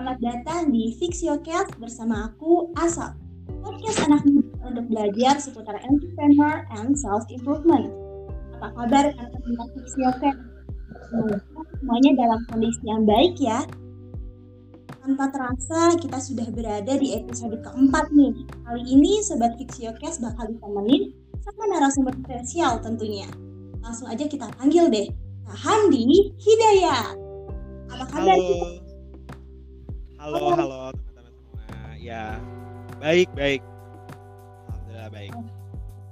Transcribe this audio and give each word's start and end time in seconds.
selamat 0.00 0.24
datang 0.24 0.72
di 0.72 0.96
Fix 0.96 1.20
Your 1.20 1.36
Cast 1.44 1.76
bersama 1.76 2.32
aku, 2.32 2.72
Asap. 2.72 3.20
Podcast 3.60 4.00
anak 4.08 4.24
muda 4.24 4.72
untuk 4.72 4.88
belajar 4.88 5.36
seputar 5.36 5.76
entrepreneur 5.76 6.64
and 6.72 6.96
self-improvement. 6.96 7.92
Apa 8.56 8.80
kabar 8.80 9.12
teman-teman 9.12 9.68
Fix 9.76 9.92
Your? 10.00 10.16
Semoga 11.04 11.36
semuanya 11.76 12.10
dalam 12.16 12.40
kondisi 12.48 12.80
yang 12.88 13.04
baik 13.04 13.36
ya. 13.44 13.60
Tanpa 15.04 15.28
terasa, 15.36 15.92
kita 16.00 16.16
sudah 16.16 16.48
berada 16.48 16.96
di 16.96 17.20
episode 17.20 17.60
keempat 17.60 18.08
nih. 18.16 18.32
Kali 18.64 18.82
ini 18.88 19.20
Sobat 19.20 19.52
Fix 19.60 19.84
Your 19.84 19.92
Cast 20.00 20.24
bakal 20.24 20.48
ditemenin 20.48 21.12
sama 21.44 21.76
narasumber 21.76 22.16
spesial 22.24 22.80
tentunya. 22.80 23.28
Langsung 23.84 24.08
aja 24.08 24.24
kita 24.24 24.48
panggil 24.56 24.88
deh. 24.88 25.12
Handi 25.44 26.32
Hidayat. 26.40 27.20
Apa 27.92 28.04
kabar? 28.08 28.40
Halo. 28.40 28.79
Halo, 30.20 30.52
halo 30.52 30.92
teman-teman 30.92 31.32
semua. 31.32 31.96
Ya, 31.96 32.36
baik, 33.00 33.32
baik. 33.32 33.64
Alhamdulillah 34.68 35.08
baik. 35.08 35.32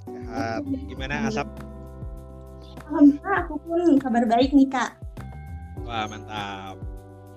Sehat. 0.08 0.60
Gimana 0.88 1.14
Asap? 1.28 1.48
Alhamdulillah 2.88 3.36
aku 3.44 3.54
pun 3.68 4.00
kabar 4.00 4.24
baik 4.24 4.56
nih 4.56 4.64
kak. 4.72 4.96
Wah, 5.84 6.08
mantap. 6.08 6.80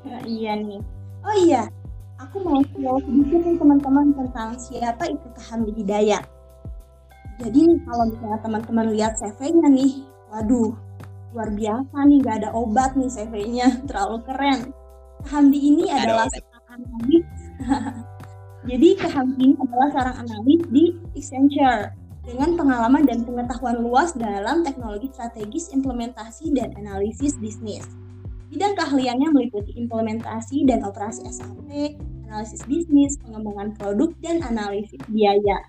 Nah, 0.08 0.24
iya 0.24 0.56
nih. 0.64 0.80
Oh 1.28 1.36
iya, 1.44 1.68
aku 2.24 2.40
mau 2.40 2.64
tahu 2.64 3.04
sedikit 3.04 3.52
nih 3.52 3.56
teman-teman 3.60 4.16
tentang 4.16 4.56
siapa 4.56 5.12
itu 5.12 5.28
Kak 5.28 5.52
Hamdi 5.52 5.76
Hidayat. 5.76 6.24
Jadi 7.44 7.68
nih 7.68 7.80
kalau 7.84 8.16
misalnya 8.16 8.40
teman-teman 8.48 8.88
lihat 8.96 9.20
CV-nya 9.20 9.68
nih, 9.76 10.08
waduh, 10.32 10.72
luar 11.36 11.52
biasa 11.52 11.98
nih, 12.08 12.18
gak 12.24 12.48
ada 12.48 12.50
obat 12.56 12.96
nih 12.96 13.12
CV-nya, 13.12 13.68
terlalu 13.92 14.24
keren. 14.24 14.72
Hamdi 15.28 15.60
ini 15.60 15.92
Ada 15.92 16.08
adalah. 16.08 16.51
Analis. 16.72 17.28
Jadi 18.70 18.90
Hamdi 19.02 19.42
ini 19.42 19.56
adalah 19.58 19.90
seorang 19.90 20.16
analis 20.22 20.62
di 20.70 20.84
Accenture 21.18 21.98
dengan 22.22 22.54
pengalaman 22.54 23.04
dan 23.10 23.26
pengetahuan 23.26 23.82
luas 23.82 24.14
dalam 24.14 24.62
teknologi 24.62 25.10
strategis 25.10 25.74
implementasi 25.74 26.54
dan 26.54 26.70
analisis 26.78 27.36
bisnis. 27.42 27.84
Bidang 28.54 28.78
keahliannya 28.78 29.34
meliputi 29.34 29.74
implementasi 29.80 30.70
dan 30.70 30.86
operasi 30.86 31.26
SAP, 31.26 31.98
analisis 32.30 32.62
bisnis, 32.70 33.18
pengembangan 33.26 33.74
produk, 33.74 34.14
dan 34.22 34.46
analisis 34.46 35.02
biaya. 35.10 35.66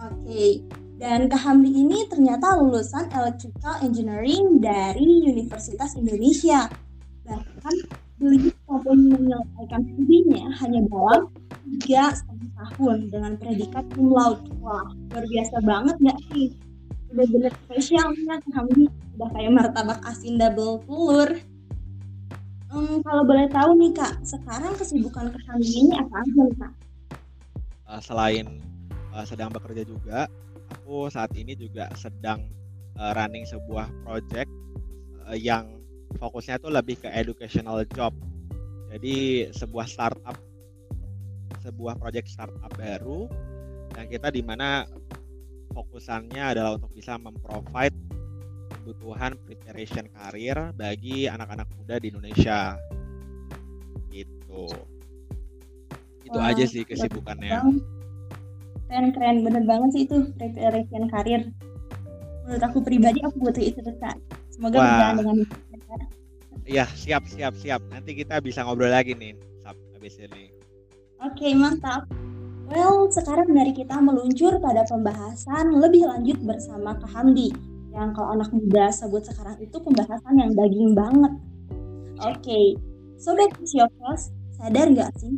Oke, 0.00 0.64
dan 0.96 1.28
Kak 1.28 1.42
Hamdi 1.44 1.74
ini 1.76 2.08
ternyata 2.08 2.56
lulusan 2.56 3.12
Electrical 3.12 3.82
Engineering 3.84 4.62
dari 4.62 5.28
Universitas 5.28 5.98
Indonesia. 5.98 6.70
Bahkan 7.26 7.76
beliau 8.22 8.54
maupun 8.70 8.98
menyelesaikan 9.10 9.82
studinya 9.82 10.44
hanya 10.62 10.80
dalam 10.86 11.20
tiga 11.82 12.14
setengah 12.14 12.50
tahun 12.54 12.98
dengan 13.10 13.32
predikat 13.42 13.84
cum 13.98 14.14
laude. 14.14 14.46
Wah, 14.62 14.86
luar 15.10 15.24
biasa 15.26 15.56
banget 15.66 15.96
nggak 15.98 16.18
sih? 16.30 16.54
Bener-bener 17.10 17.52
spesialnya 17.66 18.38
Kak 18.38 18.52
Hamdi. 18.54 18.86
Udah 19.18 19.28
kayak 19.34 19.52
martabak 19.52 20.00
asin 20.06 20.38
double 20.38 20.80
telur. 20.86 21.30
Hmm, 22.72 23.04
kalau 23.04 23.22
boleh 23.28 23.50
tahu 23.52 23.76
nih 23.76 23.92
Kak, 23.92 24.24
sekarang 24.24 24.72
kesibukan 24.78 25.34
Hamdi 25.50 25.70
ini 25.82 25.92
apa 25.98 26.14
aja 26.22 26.40
nih 26.40 26.56
Kak? 26.56 26.72
Uh, 27.90 28.00
selain 28.00 28.46
uh, 29.12 29.26
sedang 29.28 29.52
bekerja 29.52 29.84
juga, 29.84 30.24
aku 30.72 31.12
saat 31.12 31.34
ini 31.36 31.52
juga 31.52 31.92
sedang 31.98 32.48
uh, 32.96 33.12
running 33.12 33.44
sebuah 33.44 33.92
project 34.08 34.48
uh, 35.28 35.36
yang 35.36 35.81
fokusnya 36.16 36.60
tuh 36.60 36.72
lebih 36.72 37.00
ke 37.00 37.08
educational 37.08 37.84
job. 37.92 38.12
Jadi 38.92 39.48
sebuah 39.52 39.86
startup, 39.88 40.36
sebuah 41.64 41.96
project 41.96 42.28
startup 42.28 42.72
baru 42.76 43.28
yang 43.96 44.06
kita 44.08 44.28
di 44.32 44.44
mana 44.44 44.84
fokusannya 45.72 46.56
adalah 46.56 46.76
untuk 46.76 46.92
bisa 46.92 47.16
memprovide 47.16 47.96
kebutuhan 48.82 49.36
preparation 49.46 50.08
karir 50.12 50.74
bagi 50.76 51.28
anak-anak 51.28 51.68
muda 51.78 51.96
di 52.02 52.12
Indonesia. 52.12 52.76
Gitu. 54.12 54.64
Itu 56.28 56.38
Wah, 56.38 56.52
aja 56.52 56.64
sih 56.68 56.84
kesibukannya. 56.84 57.52
Bang, 57.52 57.80
Keren-keren, 58.92 59.40
bener 59.40 59.64
banget 59.64 59.88
sih 59.96 60.02
itu 60.04 60.28
preparation 60.36 61.08
karir. 61.08 61.48
Menurut 62.44 62.62
aku 62.66 62.84
pribadi, 62.84 63.24
aku 63.24 63.40
butuh 63.40 63.64
itu 63.64 63.80
Kak. 63.80 64.20
Semoga 64.52 64.76
berjalan 64.84 65.14
dengan. 65.16 65.38
Iya, 66.62 66.86
siap, 66.94 67.26
siap, 67.26 67.58
siap. 67.58 67.82
Nanti 67.90 68.14
kita 68.14 68.38
bisa 68.38 68.62
ngobrol 68.62 68.94
lagi 68.94 69.18
nih, 69.18 69.34
Sab, 69.66 69.74
habis 69.98 70.14
ini. 70.22 70.54
Oke, 71.18 71.50
mantap. 71.58 72.06
Well, 72.70 73.10
sekarang 73.10 73.50
mari 73.50 73.74
kita 73.74 73.98
meluncur 73.98 74.62
pada 74.62 74.86
pembahasan 74.86 75.74
lebih 75.76 76.06
lanjut 76.06 76.38
bersama 76.46 76.94
Kak 76.96 77.10
Hamdi. 77.10 77.50
Yang 77.92 78.08
kalau 78.16 78.28
anak 78.38 78.48
muda 78.54 78.88
sebut 78.88 79.26
sekarang 79.26 79.58
itu 79.60 79.76
pembahasan 79.82 80.34
yang 80.38 80.54
daging 80.54 80.94
banget. 80.96 81.32
Oke, 82.22 82.78
Sobat 83.18 83.52
Visiokos, 83.58 84.30
sadar 84.54 84.88
nggak 84.88 85.10
sih? 85.18 85.34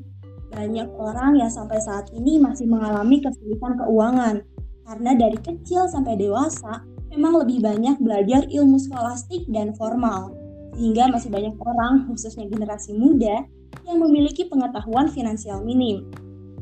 Banyak 0.52 0.92
orang 0.94 1.40
yang 1.40 1.50
sampai 1.50 1.80
saat 1.82 2.12
ini 2.14 2.38
masih 2.38 2.68
mengalami 2.68 3.18
kesulitan 3.24 3.74
keuangan. 3.80 4.44
Karena 4.84 5.10
dari 5.16 5.40
kecil 5.40 5.88
sampai 5.88 6.20
dewasa, 6.20 6.84
memang 7.10 7.42
lebih 7.42 7.64
banyak 7.64 7.96
belajar 7.98 8.44
ilmu 8.46 8.76
skolastik 8.76 9.48
dan 9.50 9.72
formal. 9.74 10.43
Sehingga 10.74 11.06
masih 11.06 11.30
banyak 11.30 11.54
orang, 11.62 12.10
khususnya 12.10 12.50
generasi 12.50 12.92
muda, 12.98 13.46
yang 13.86 13.98
memiliki 14.02 14.50
pengetahuan 14.50 15.06
finansial 15.06 15.62
minim. 15.62 16.10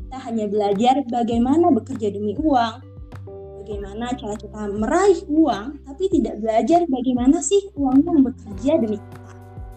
Kita 0.05 0.17
hanya 0.29 0.45
belajar 0.45 1.01
bagaimana 1.09 1.73
bekerja 1.73 2.13
demi 2.13 2.37
uang, 2.37 2.85
bagaimana 3.63 4.13
cara 4.13 4.35
kita 4.37 4.69
meraih 4.69 5.19
uang, 5.31 5.81
tapi 5.87 6.03
tidak 6.13 6.37
belajar 6.43 6.85
bagaimana 6.85 7.41
sih 7.41 7.73
uang 7.73 8.05
yang 8.05 8.19
bekerja 8.21 8.71
demi 8.77 9.01
kita. 9.01 9.31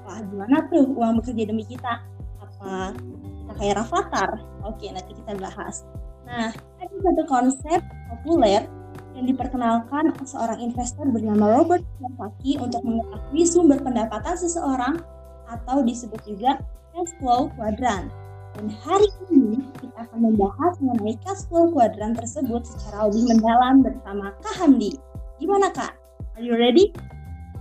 Wah, 0.04 0.20
gimana 0.20 0.56
tuh 0.68 0.84
uang 0.92 1.22
bekerja 1.22 1.44
demi 1.48 1.64
kita? 1.64 2.04
Apa 2.42 2.92
kita 2.92 3.52
kayak 3.56 3.74
Rafathar? 3.80 4.30
Oke, 4.66 4.90
nanti 4.92 5.16
kita 5.16 5.32
bahas. 5.40 5.86
Nah, 6.26 6.50
ada 6.52 6.94
satu 6.98 7.22
konsep 7.30 7.80
populer 8.10 8.66
yang 9.16 9.24
diperkenalkan 9.24 10.12
seorang 10.28 10.60
investor 10.60 11.08
bernama 11.08 11.56
Robert 11.56 11.80
Kiyosaki 11.96 12.60
untuk 12.60 12.84
mengetahui 12.84 13.42
sumber 13.48 13.80
pendapatan 13.80 14.36
seseorang 14.36 15.00
atau 15.48 15.80
disebut 15.80 16.20
juga 16.28 16.60
cash 16.92 17.16
flow 17.16 17.48
quadrant. 17.56 18.12
Dan 18.56 18.68
hari 18.84 19.08
ini 19.32 19.64
kita 19.80 20.04
akan 20.04 20.32
membahas 20.32 20.76
mengenai 20.84 21.16
cash 21.24 21.48
flow 21.48 21.72
quadrant 21.72 22.20
tersebut 22.20 22.68
secara 22.68 23.08
lebih 23.08 23.24
mendalam 23.32 23.80
bersama 23.80 24.36
Kak 24.44 24.54
Hamdi. 24.60 24.92
Gimana 25.40 25.72
Kak? 25.72 25.96
Are 26.36 26.44
you 26.44 26.52
ready? 26.52 26.92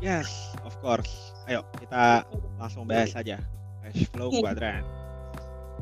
Yes, 0.03 0.27
of 0.67 0.75
course. 0.83 1.31
Ayo, 1.47 1.63
kita 1.79 2.27
langsung 2.59 2.83
bahas 2.83 3.15
saja. 3.15 3.39
Cash 3.79 4.11
flow 4.11 4.27
Oke. 4.27 4.43
quadrant. 4.43 4.83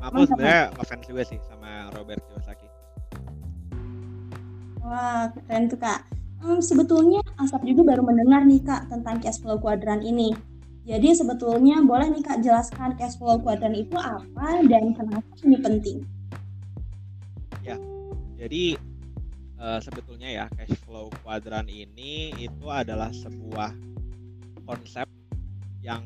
Aku 0.05 0.29
sebenarnya 0.29 0.69
ngefans 0.77 1.05
juga 1.09 1.23
sih 1.25 1.39
sama 1.49 1.89
Robert 1.97 2.21
Kiyosaki. 2.29 2.62
Wah, 4.83 5.31
keren 5.31 5.71
tuh 5.71 5.79
Kak. 5.79 6.05
Hmm, 6.43 6.59
sebetulnya 6.59 7.23
Asap 7.39 7.63
juga 7.63 7.95
baru 7.95 8.03
mendengar 8.03 8.43
nih 8.43 8.61
Kak 8.61 8.91
tentang 8.91 9.23
cash 9.23 9.39
flow 9.39 9.57
quadrant 9.57 10.03
ini. 10.03 10.35
Jadi 10.83 11.15
sebetulnya 11.15 11.79
boleh 11.79 12.11
nih 12.11 12.23
Kak 12.23 12.43
jelaskan 12.43 12.99
cash 12.99 13.15
flow 13.15 13.39
quadrant 13.39 13.79
itu 13.79 13.95
apa 13.95 14.59
dan 14.67 14.91
kenapa 14.91 15.31
ini 15.41 15.57
penting? 15.57 16.03
Jadi 18.43 18.75
eh, 19.55 19.79
sebetulnya 19.79 20.27
ya 20.27 20.45
cash 20.51 20.75
flow 20.83 21.07
quadrant 21.23 21.71
ini 21.71 22.35
itu 22.35 22.67
adalah 22.67 23.07
sebuah 23.15 23.71
konsep 24.67 25.07
yang 25.79 26.03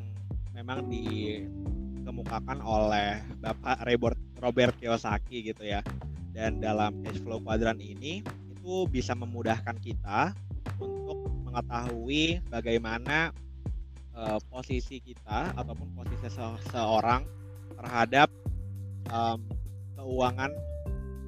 memang 0.53 0.85
dikemukakan 0.85 2.61
oleh 2.61 3.25
Bapak 3.41 3.89
Robert 3.89 4.21
Robert 4.37 4.77
Kiyosaki 4.77 5.49
gitu 5.49 5.65
ya. 5.65 5.81
Dan 6.29 6.61
dalam 6.61 7.01
cash 7.01 7.17
flow 7.25 7.41
quadrant 7.41 7.81
ini 7.81 8.21
itu 8.67 8.83
bisa 8.91 9.15
memudahkan 9.15 9.79
kita 9.79 10.35
untuk 10.83 11.23
mengetahui 11.47 12.43
bagaimana 12.51 13.31
eh, 14.11 14.39
posisi 14.51 14.99
kita 14.99 15.55
ataupun 15.55 15.95
posisi 15.95 16.27
se- 16.27 16.59
seorang 16.75 17.23
terhadap 17.79 18.27
em, 19.07 19.39
keuangan 19.95 20.51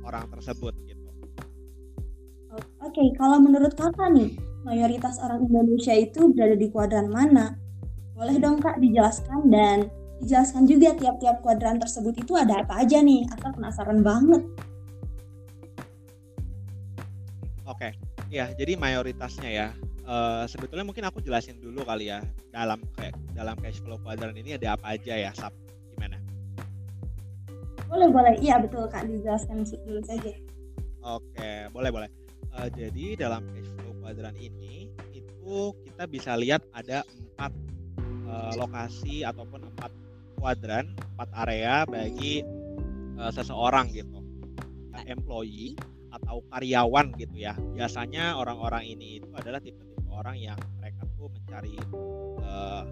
orang 0.03 0.27
tersebut 0.35 0.75
gitu. 0.83 1.07
Oke, 2.83 3.07
kalau 3.15 3.39
menurut 3.39 3.71
Kakak 3.71 4.11
nih, 4.11 4.35
mayoritas 4.67 5.15
orang 5.23 5.47
Indonesia 5.47 5.95
itu 5.95 6.35
berada 6.35 6.59
di 6.59 6.67
kuadran 6.67 7.07
mana? 7.07 7.55
Boleh 8.19 8.35
dong 8.35 8.59
Kak 8.59 8.83
dijelaskan 8.83 9.47
dan 9.47 9.87
dijelaskan 10.19 10.67
juga 10.67 10.91
tiap-tiap 10.91 11.39
kuadran 11.39 11.79
tersebut 11.79 12.19
itu 12.19 12.35
ada 12.35 12.67
apa 12.67 12.83
aja 12.83 12.99
nih? 12.99 13.23
Asal 13.31 13.55
penasaran 13.55 14.03
banget. 14.03 14.43
Oke, 17.79 17.95
ya 18.27 18.51
jadi 18.59 18.75
mayoritasnya 18.75 19.47
ya. 19.47 19.67
eh, 20.03 20.43
sebetulnya 20.51 20.83
mungkin 20.83 21.07
aku 21.07 21.23
jelasin 21.23 21.63
dulu 21.63 21.87
kali 21.87 22.11
ya 22.11 22.19
dalam 22.51 22.83
kayak 22.99 23.15
dalam 23.31 23.55
cash 23.63 23.79
flow 23.79 23.95
quadrant 24.03 24.35
ini 24.35 24.59
ada 24.59 24.75
apa 24.75 24.99
aja 24.99 25.15
ya, 25.15 25.31
Sab? 25.31 25.55
Gimana? 25.95 26.19
Boleh 27.87 28.11
boleh, 28.11 28.35
iya 28.43 28.59
betul 28.59 28.83
kak 28.91 29.07
dijelaskan 29.07 29.63
dulu 29.63 30.03
saja. 30.03 30.27
Oke, 31.07 31.71
boleh 31.71 31.87
boleh. 31.87 32.09
Uh, 32.51 32.67
jadi 32.67 33.15
dalam 33.15 33.47
cash 33.55 33.71
flow 33.79 33.95
kuadran 34.03 34.35
ini 34.35 34.91
itu 35.15 35.71
kita 35.87 36.03
bisa 36.03 36.35
lihat 36.35 36.59
ada 36.75 37.07
empat 37.07 37.55
uh, 38.27 38.59
lokasi 38.59 39.23
ataupun 39.23 39.71
empat 39.71 39.95
kuadran, 40.35 40.91
empat 41.15 41.31
area 41.47 41.87
bagi 41.87 42.43
uh, 43.15 43.31
seseorang 43.31 43.87
gitu, 43.95 44.19
uh, 44.91 45.03
employee 45.07 45.79
atau 46.23 46.45
karyawan 46.51 47.15
gitu 47.17 47.35
ya. 47.35 47.53
Biasanya 47.75 48.37
orang-orang 48.37 48.85
ini 48.85 49.17
itu 49.17 49.29
adalah 49.33 49.57
tipe-tipe 49.57 50.07
orang 50.13 50.37
yang 50.37 50.59
mereka 50.77 51.07
tuh 51.15 51.31
mencari 51.31 51.75
uh, 52.43 52.83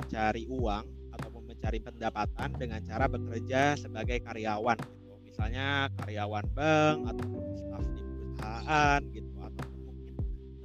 mencari 0.00 0.44
uang 0.48 0.84
ataupun 1.14 1.42
mencari 1.46 1.78
pendapatan 1.78 2.50
dengan 2.56 2.80
cara 2.82 3.06
bekerja 3.06 3.76
sebagai 3.76 4.24
karyawan 4.24 4.74
gitu. 4.80 5.12
Misalnya 5.22 5.86
karyawan 6.02 6.46
bank 6.56 6.96
atau 7.14 7.28
staf 7.56 7.84
di 7.94 8.02
perusahaan 8.02 9.00
gitu 9.14 9.32
atau 9.38 9.66
mungkin 9.86 10.14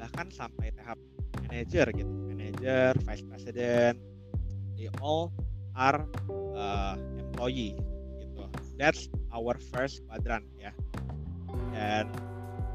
bahkan 0.02 0.28
sampai 0.32 0.74
tahap 0.74 0.98
manager 1.46 1.88
gitu, 1.94 2.12
manager, 2.26 2.92
vice 3.06 3.24
president, 3.28 3.96
they 4.76 4.90
all 4.98 5.30
are 5.76 6.04
uh, 6.58 6.96
employee 7.22 7.78
gitu. 8.18 8.50
That's 8.82 9.08
our 9.32 9.56
first 9.72 10.04
quadrant 10.08 10.48
ya 10.58 10.72
dan 11.76 12.08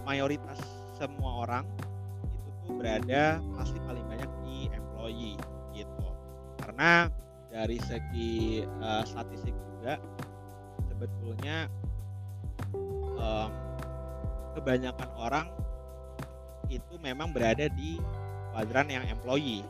mayoritas 0.04 0.60
semua 1.00 1.48
orang 1.48 1.64
itu 2.36 2.48
tuh 2.68 2.72
berada 2.76 3.40
pasti 3.56 3.80
paling 3.88 4.04
banyak 4.04 4.30
di 4.44 4.68
employee 4.76 5.40
gitu 5.72 6.08
karena 6.60 7.08
dari 7.48 7.80
segi 7.80 8.62
uh, 8.84 9.02
statistik 9.08 9.56
juga 9.56 9.96
sebetulnya 10.92 11.72
um, 13.16 13.50
kebanyakan 14.52 15.10
orang 15.16 15.46
itu 16.68 17.00
memang 17.00 17.32
berada 17.32 17.66
di 17.66 17.98
kuadran 18.54 18.86
yang 18.86 19.02
employee. 19.10 19.66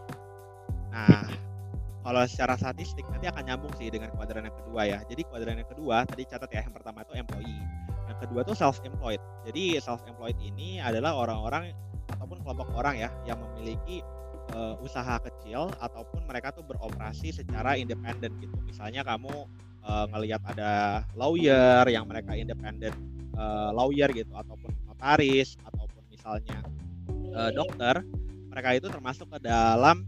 Nah, 0.92 1.24
kalau 2.04 2.20
secara 2.28 2.60
statistik 2.60 3.08
nanti 3.08 3.30
akan 3.30 3.48
nyambung 3.48 3.72
sih 3.80 3.88
dengan 3.88 4.12
kuadran 4.12 4.44
yang 4.44 4.56
kedua 4.60 4.82
ya. 4.84 4.98
Jadi 5.08 5.24
kuadran 5.24 5.56
yang 5.56 5.70
kedua 5.70 6.04
tadi 6.04 6.28
catat 6.28 6.50
ya 6.52 6.60
yang 6.68 6.74
pertama 6.76 7.00
itu 7.00 7.16
employee 7.16 7.64
kedua 8.18 8.42
tuh 8.42 8.56
self 8.58 8.82
employed. 8.82 9.20
Jadi 9.46 9.78
self 9.78 10.02
employed 10.10 10.36
ini 10.42 10.82
adalah 10.82 11.14
orang-orang 11.14 11.70
ataupun 12.16 12.42
kelompok 12.42 12.68
orang 12.74 12.98
ya 12.98 13.08
yang 13.24 13.38
memiliki 13.38 14.02
uh, 14.54 14.74
usaha 14.82 15.18
kecil 15.22 15.70
ataupun 15.78 16.26
mereka 16.26 16.50
tuh 16.50 16.66
beroperasi 16.66 17.30
secara 17.30 17.78
independen 17.78 18.34
gitu. 18.42 18.56
Misalnya 18.66 19.06
kamu 19.06 19.46
uh, 19.86 20.06
ngelihat 20.10 20.42
ada 20.46 21.02
lawyer 21.14 21.86
yang 21.86 22.06
mereka 22.10 22.34
independen 22.34 22.92
uh, 23.38 23.70
lawyer 23.70 24.10
gitu 24.10 24.32
ataupun 24.34 24.70
notaris 24.90 25.56
ataupun 25.64 26.02
misalnya 26.10 26.58
uh, 27.34 27.50
dokter, 27.54 28.02
mereka 28.50 28.68
itu 28.76 28.86
termasuk 28.90 29.30
ke 29.30 29.38
dalam 29.42 30.02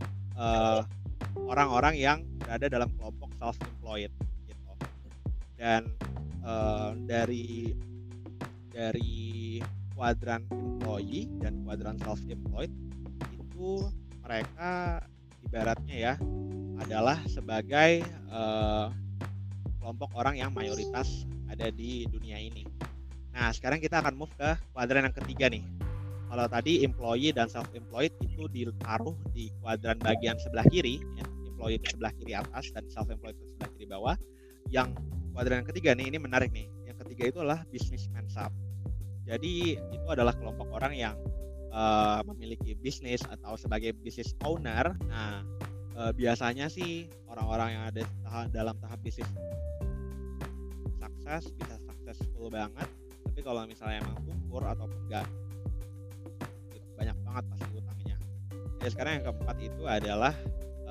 orang-orang 1.47 1.95
uh, 1.95 2.03
yang 2.13 2.19
berada 2.43 2.67
dalam 2.67 2.91
kelompok 2.99 3.31
self 3.39 3.57
employed 3.63 4.13
gitu. 4.49 4.73
Dan 5.55 5.87
uh, 6.43 6.99
dari 7.07 7.71
dari 8.73 9.61
kuadran 9.93 10.49
employee 10.51 11.29
dan 11.39 11.61
kuadran 11.63 12.01
self 12.01 12.19
employed 12.27 12.73
itu 13.37 13.87
mereka 14.25 14.99
ibaratnya 15.45 15.97
ya 15.97 16.15
adalah 16.81 17.21
sebagai 17.29 18.03
uh, 18.33 18.91
kelompok 19.79 20.11
orang 20.17 20.41
yang 20.41 20.51
mayoritas 20.51 21.29
ada 21.51 21.69
di 21.69 22.09
dunia 22.09 22.41
ini. 22.41 22.65
Nah, 23.33 23.53
sekarang 23.53 23.81
kita 23.81 24.01
akan 24.01 24.17
move 24.17 24.33
ke 24.37 24.57
kuadran 24.73 25.05
yang 25.09 25.17
ketiga 25.17 25.53
nih. 25.53 25.65
Kalau 26.33 26.49
tadi 26.49 26.81
employee 26.81 27.33
dan 27.37 27.53
self 27.53 27.69
employed 27.77 28.13
itu 28.25 28.49
ditaruh 28.49 29.13
di 29.37 29.53
kuadran 29.61 30.01
bagian 30.01 30.41
sebelah 30.41 30.65
kiri, 30.73 30.97
ya. 31.21 31.25
employee 31.45 31.77
di 31.77 31.89
sebelah 31.93 32.13
kiri 32.17 32.33
atas 32.33 32.73
dan 32.73 32.89
self 32.89 33.13
employed 33.13 33.37
di 33.37 33.45
sebelah 33.53 33.69
kiri 33.77 33.87
bawah. 33.89 34.17
Yang 34.73 34.97
kuadran 35.37 35.61
yang 35.61 35.69
ketiga 35.69 35.91
nih 35.93 36.09
ini 36.09 36.19
menarik 36.21 36.49
nih. 36.57 36.67
Ketiga 37.13 37.29
itu 37.29 37.39
adalah 37.45 37.61
businessman 37.69 38.25
sub. 38.25 38.49
Jadi 39.29 39.77
itu 39.77 40.07
adalah 40.09 40.33
kelompok 40.33 40.73
orang 40.73 40.97
yang 40.97 41.13
uh, 41.69 42.25
memiliki 42.33 42.73
bisnis 42.73 43.21
atau 43.29 43.53
sebagai 43.61 43.93
business 44.01 44.33
owner. 44.49 44.97
Nah, 45.13 45.45
uh, 45.93 46.09
biasanya 46.17 46.73
sih 46.73 47.13
orang-orang 47.29 47.69
yang 47.77 47.85
ada 47.93 48.03
dalam 48.49 48.81
tahap 48.81 48.97
bisnis 49.05 49.29
sukses 50.97 51.53
bisa 51.53 51.77
successful 51.85 52.49
banget. 52.49 52.89
Tapi 53.29 53.41
kalau 53.45 53.69
misalnya 53.69 54.01
emang 54.09 54.17
tungkur 54.25 54.65
ataupun 54.65 54.97
enggak 55.05 55.29
banyak 56.97 57.17
banget 57.29 57.45
pasti 57.53 57.69
utangnya. 57.77 58.17
Jadi 58.81 58.89
sekarang 58.89 59.13
yang 59.21 59.25
keempat 59.29 59.57
itu 59.61 59.83
adalah 59.85 60.33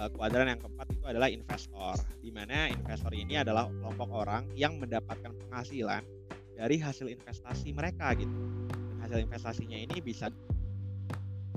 kuadran 0.09 0.49
yang 0.49 0.59
keempat 0.61 0.87
itu 0.89 1.05
adalah 1.05 1.29
investor, 1.29 1.93
di 2.17 2.33
mana 2.33 2.71
investor 2.71 3.13
ini 3.13 3.37
adalah 3.37 3.69
kelompok 3.69 4.09
orang 4.09 4.49
yang 4.57 4.81
mendapatkan 4.81 5.29
penghasilan 5.29 6.01
dari 6.57 6.81
hasil 6.81 7.05
investasi 7.11 7.75
mereka 7.75 8.15
gitu. 8.17 8.33
Dan 8.71 8.97
hasil 9.05 9.19
investasinya 9.21 9.77
ini 9.77 10.01
bisa 10.01 10.33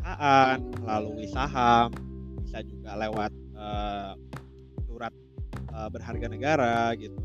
perusahaan, 0.05 0.58
melalui 0.85 1.29
saham, 1.32 1.88
bisa 2.44 2.61
juga 2.61 2.93
lewat 3.00 3.32
uh, 3.56 4.12
surat 4.85 5.14
uh, 5.73 5.88
berharga 5.88 6.26
negara 6.29 6.93
gitu. 6.99 7.17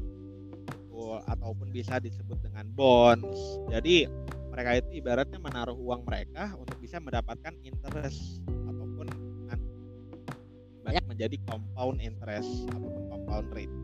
ataupun 0.99 1.71
bisa 1.71 1.95
disebut 1.95 2.35
dengan 2.43 2.67
bonds. 2.75 3.39
Jadi 3.71 4.03
mereka 4.51 4.83
itu 4.83 4.99
ibaratnya 4.99 5.39
menaruh 5.39 5.79
uang 5.79 6.03
mereka 6.03 6.51
untuk 6.59 6.75
bisa 6.83 6.99
mendapatkan 6.99 7.55
interest 7.63 8.43
banyak 10.89 11.05
menjadi 11.05 11.37
compound 11.45 12.01
interest 12.01 12.49
ataupun 12.73 13.03
compound 13.13 13.47
rate. 13.53 13.75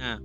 Nah, 0.00 0.16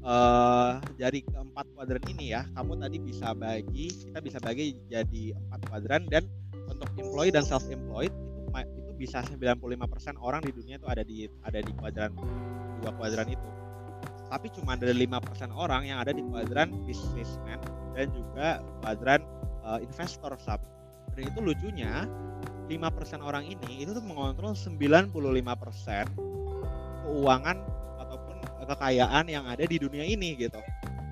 uh, 0.00 0.80
dari 0.96 1.20
keempat 1.20 1.68
kuadran 1.76 2.04
ini 2.16 2.32
ya 2.32 2.48
kamu 2.56 2.80
tadi 2.80 2.96
bisa 2.96 3.36
bagi 3.36 3.92
kita 3.92 4.18
bisa 4.24 4.38
bagi 4.40 4.72
jadi 4.88 5.36
empat 5.36 5.60
kuadran 5.68 6.02
dan 6.08 6.24
untuk 6.64 6.88
employee 6.96 7.28
dan 7.28 7.44
self 7.44 7.68
employed 7.68 8.12
itu 8.54 8.80
itu 8.80 9.10
bisa 9.10 9.26
95% 9.26 10.16
orang 10.22 10.38
di 10.46 10.54
dunia 10.54 10.78
itu 10.78 10.86
ada 10.86 11.02
di 11.02 11.26
ada 11.42 11.58
di 11.58 11.72
kuadran 11.76 12.14
dua 12.80 12.94
kuadran 12.96 13.28
itu. 13.28 13.48
Tapi 14.30 14.48
cuma 14.56 14.74
ada 14.74 14.88
5% 14.88 15.52
orang 15.52 15.84
yang 15.84 16.00
ada 16.00 16.10
di 16.10 16.24
kuadran 16.24 16.72
businessman 16.88 17.60
dan 17.92 18.08
juga 18.14 18.64
kuadran 18.80 19.20
uh, 19.66 19.78
investor 19.82 20.32
sub 20.40 20.62
dan 21.14 21.22
itu 21.30 21.38
lucunya 21.38 22.08
5% 22.64 23.20
orang 23.20 23.44
ini 23.44 23.84
itu 23.84 23.92
tuh 23.92 24.04
mengontrol 24.04 24.56
95% 24.56 25.12
keuangan 27.04 27.56
kekayaan 28.64 29.28
yang 29.28 29.44
ada 29.44 29.64
di 29.68 29.76
dunia 29.76 30.02
ini 30.02 30.34
gitu. 30.40 30.58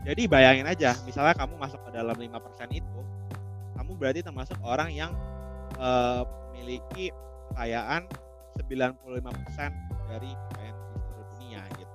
Jadi 0.03 0.27
bayangin 0.27 0.67
aja, 0.67 0.99
misalnya 1.07 1.37
kamu 1.39 1.55
masuk 1.61 1.79
ke 1.87 1.91
dalam 1.95 2.17
5% 2.19 2.27
itu, 2.75 3.01
kamu 3.79 3.91
berarti 3.95 4.21
termasuk 4.25 4.59
orang 4.67 4.91
yang 4.91 5.15
uh, 5.79 6.27
memiliki 6.51 7.15
kekayaan 7.55 8.11
95% 8.59 8.99
dari 10.11 10.31
kekayaan 10.35 10.77
di 10.77 10.99
seluruh 10.99 11.27
dunia 11.39 11.63
gitu. 11.79 11.95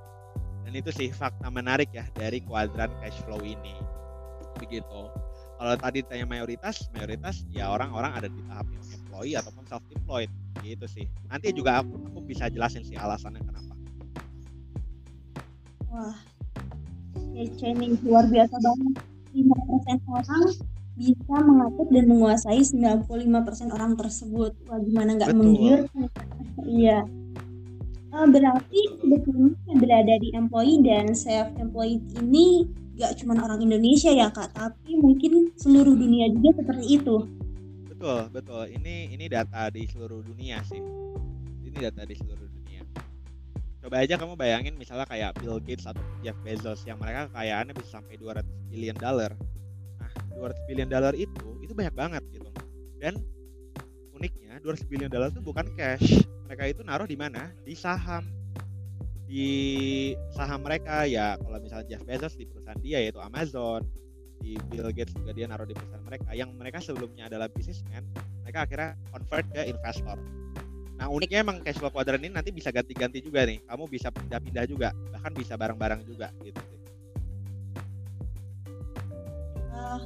Dan 0.63 0.71
itu 0.77 0.89
sih 0.95 1.09
fakta 1.11 1.51
menarik 1.51 1.91
ya 1.91 2.07
dari 2.15 2.39
kuadran 2.39 2.93
cash 3.03 3.19
flow 3.27 3.43
ini. 3.43 3.75
Begitu. 4.55 5.11
Kalau 5.57 5.73
tadi 5.81 6.05
tanya 6.05 6.29
mayoritas, 6.29 6.87
mayoritas 6.93 7.43
ya 7.49 7.67
orang-orang 7.73 8.13
ada 8.13 8.29
di 8.29 8.39
tahap 8.45 8.69
employee 9.17 9.33
ataupun 9.33 9.65
self 9.65 9.81
employed 9.89 10.29
gitu 10.61 10.85
sih. 10.85 11.09
Nanti 11.25 11.49
juga 11.49 11.81
aku, 11.81 11.97
aku 12.13 12.21
bisa 12.21 12.53
jelasin 12.53 12.85
sih 12.85 12.93
alasannya 12.93 13.41
kenapa. 13.41 13.73
Wah, 15.89 16.17
kece 17.33 17.73
nih, 17.73 17.97
luar 18.05 18.29
biasa 18.29 18.61
banget. 18.61 18.93
5% 19.33 20.13
orang 20.13 20.43
bisa 20.97 21.35
mengatur 21.41 21.87
dan 21.89 22.05
menguasai 22.05 22.61
95% 22.61 23.73
orang 23.73 23.97
tersebut. 23.97 24.53
Wah, 24.69 24.77
gimana 24.85 25.17
nggak 25.17 25.33
menggiurkan? 25.33 26.13
Iya. 26.61 27.01
Uh, 28.13 28.29
berarti 28.29 28.81
sebetulnya 29.01 29.73
berada 29.81 30.13
di 30.21 30.29
employee 30.37 30.85
dan 30.85 31.17
self 31.17 31.49
employed 31.57 32.05
ini 32.21 32.69
gak 32.97 33.17
cuma 33.21 33.37
orang 33.37 33.61
Indonesia 33.61 34.09
ya 34.09 34.29
kak, 34.33 34.57
tapi 34.57 34.97
mungkin 34.97 35.53
seluruh 35.57 35.93
dunia 35.93 36.29
juga 36.33 36.61
seperti 36.61 36.97
itu. 36.97 37.36
Betul, 37.97 38.21
betul. 38.29 38.63
Ini 38.77 39.17
ini 39.17 39.25
data 39.25 39.73
di 39.73 39.89
seluruh 39.89 40.21
dunia 40.21 40.61
sih. 40.61 40.77
Ini 41.65 41.77
data 41.81 42.05
di 42.05 42.13
seluruh 42.13 42.47
coba 43.87 44.03
aja 44.03 44.19
kamu 44.19 44.35
bayangin 44.35 44.75
misalnya 44.75 45.07
kayak 45.07 45.39
Bill 45.39 45.63
Gates 45.63 45.87
atau 45.87 46.03
Jeff 46.19 46.35
Bezos 46.43 46.83
yang 46.83 46.99
mereka 46.99 47.31
kekayaannya 47.31 47.71
bisa 47.71 47.95
sampai 47.95 48.19
200 48.19 48.43
billion 48.67 48.97
dollar. 48.99 49.31
Nah 49.95 50.11
200 50.35 50.67
billion 50.67 50.91
dollar 50.91 51.15
itu 51.15 51.63
itu 51.63 51.71
banyak 51.71 51.95
banget 51.95 52.19
gitu. 52.35 52.51
Dan 52.99 53.15
uniknya 54.11 54.59
200 54.59 54.91
billion 54.91 55.07
dollar 55.07 55.31
itu 55.31 55.39
bukan 55.39 55.71
cash. 55.79 56.27
Mereka 56.51 56.67
itu 56.67 56.83
naruh 56.83 57.07
di 57.07 57.15
mana? 57.15 57.47
Di 57.63 57.79
saham. 57.79 58.27
Di 59.23 59.47
saham 60.35 60.67
mereka 60.67 61.07
ya 61.07 61.39
kalau 61.39 61.55
misalnya 61.55 61.87
Jeff 61.87 62.03
Bezos 62.03 62.35
di 62.35 62.43
perusahaan 62.43 62.83
dia 62.83 62.99
yaitu 62.99 63.23
Amazon 63.23 63.87
di 64.41 64.55
Bill 64.69 64.89
Gates 64.93 65.13
juga 65.15 65.31
dia 65.33 65.45
naruh 65.49 65.67
di 65.67 65.75
perusahaan 65.75 66.03
mereka. 66.05 66.29
Yang 66.33 66.49
mereka 66.55 66.77
sebelumnya 66.81 67.29
adalah 67.29 67.47
businessman 67.51 68.03
mereka 68.47 68.63
akhirnya 68.63 68.89
convert 69.11 69.45
ke 69.51 69.61
investor. 69.67 70.17
Nah 70.97 71.07
uniknya 71.11 71.39
emang 71.45 71.61
cash 71.61 71.77
flow 71.77 71.93
quadrant 71.93 72.23
ini 72.23 72.33
nanti 72.33 72.49
bisa 72.49 72.71
ganti-ganti 72.71 73.19
juga 73.21 73.43
nih. 73.43 73.59
Kamu 73.67 73.85
bisa 73.91 74.07
pindah-pindah 74.09 74.65
juga 74.65 74.95
bahkan 75.13 75.31
bisa 75.35 75.53
bareng-bareng 75.59 76.01
juga 76.07 76.31
gitu. 76.41 76.61
Uh, 79.77 80.01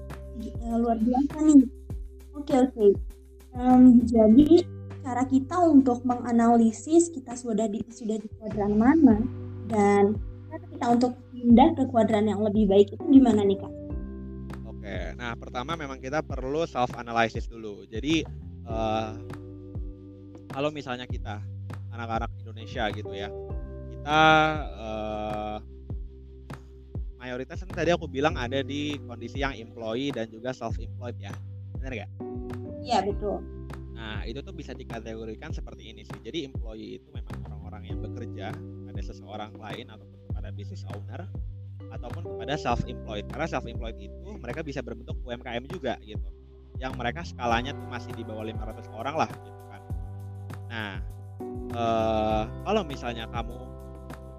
luar 0.76 0.98
biasa 1.00 1.38
nih. 1.48 1.64
Oke 2.34 2.52
okay, 2.52 2.58
oke. 2.60 2.74
Okay. 2.76 2.92
um, 3.56 4.04
jadi 4.04 4.66
cara 5.02 5.24
kita 5.26 5.58
untuk 5.66 6.02
menganalisis 6.06 7.10
kita 7.10 7.34
sudah 7.34 7.66
di 7.66 7.82
sudah 7.90 8.18
di 8.18 8.28
kuadran 8.38 8.78
mana 8.78 9.18
dan 9.72 10.18
kita 10.82 10.98
untuk 10.98 11.14
pindah 11.30 11.78
ke 11.78 11.84
kuadran 11.94 12.26
yang 12.26 12.42
lebih 12.42 12.66
baik 12.66 12.90
itu 12.90 13.04
gimana 13.06 13.46
nih 13.46 13.62
kak? 13.62 13.81
Nah 15.32 15.40
pertama 15.40 15.80
memang 15.80 15.96
kita 15.96 16.20
perlu 16.20 16.68
self 16.68 16.92
analysis 17.00 17.48
dulu. 17.48 17.88
Jadi 17.88 18.20
uh, 18.68 19.16
kalau 20.52 20.76
misalnya 20.76 21.08
kita 21.08 21.40
anak-anak 21.88 22.36
Indonesia 22.44 22.92
gitu 22.92 23.16
ya, 23.16 23.32
kita 23.96 24.20
uh, 24.76 25.58
mayoritas 27.16 27.64
kan 27.64 27.72
tadi 27.72 27.96
aku 27.96 28.12
bilang 28.12 28.36
ada 28.36 28.60
di 28.60 29.00
kondisi 29.08 29.40
yang 29.40 29.56
employee 29.56 30.12
dan 30.12 30.28
juga 30.28 30.52
self 30.52 30.76
employed 30.84 31.16
ya, 31.16 31.32
benar 31.80 31.96
nggak? 31.96 32.12
Iya 32.84 33.00
betul 33.08 33.40
Nah, 33.96 34.28
itu 34.28 34.44
tuh 34.44 34.52
bisa 34.52 34.76
dikategorikan 34.76 35.56
seperti 35.56 35.96
ini 35.96 36.04
sih. 36.04 36.20
Jadi 36.20 36.44
employee 36.44 37.00
itu 37.00 37.08
memang 37.16 37.40
orang-orang 37.48 37.88
yang 37.88 38.04
bekerja 38.04 38.52
pada 38.60 39.00
seseorang 39.00 39.56
lain 39.56 39.88
ataupun 39.88 40.20
kepada 40.28 40.52
business 40.52 40.84
owner 40.92 41.24
ataupun 41.92 42.24
kepada 42.26 42.56
self 42.56 42.82
employed. 42.88 43.28
Karena 43.28 43.48
self 43.48 43.68
employed 43.68 43.98
itu 44.00 44.30
mereka 44.40 44.64
bisa 44.64 44.80
berbentuk 44.80 45.20
UMKM 45.24 45.68
juga 45.68 46.00
gitu. 46.02 46.28
Yang 46.80 46.94
mereka 46.98 47.22
skalanya 47.28 47.76
tuh 47.76 47.88
masih 47.92 48.12
di 48.16 48.24
bawah 48.26 48.48
500 48.48 48.90
orang 48.96 49.16
lah 49.16 49.30
gitu 49.30 49.62
kan. 49.70 49.82
Nah, 50.72 50.94
eh, 51.76 52.44
kalau 52.66 52.82
misalnya 52.88 53.28
kamu 53.30 53.60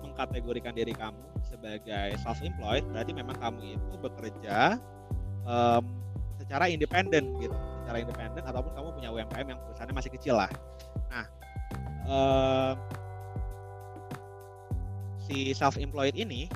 mengkategorikan 0.02 0.75
diri 0.75 0.92
kamu 0.97 1.25
sebagai 1.47 2.16
self 2.21 2.40
employed, 2.42 2.85
berarti 2.90 3.12
memang 3.14 3.37
kamu 3.38 3.76
itu 3.78 3.97
bekerja 4.00 4.76
um, 5.47 5.85
secara 6.40 6.68
independen 6.68 7.32
gitu 7.38 7.54
secara 7.82 7.99
independen 7.99 8.42
ataupun 8.47 8.73
kamu 8.78 8.88
punya 8.94 9.09
UMKM 9.11 9.47
yang 9.52 9.59
perusahaannya 9.59 9.97
masih 9.97 10.11
kecil 10.14 10.38
lah. 10.38 10.50
Nah, 11.11 11.26
si 15.23 15.50
self 15.56 15.80
employed 15.80 16.14
ini 16.14 16.47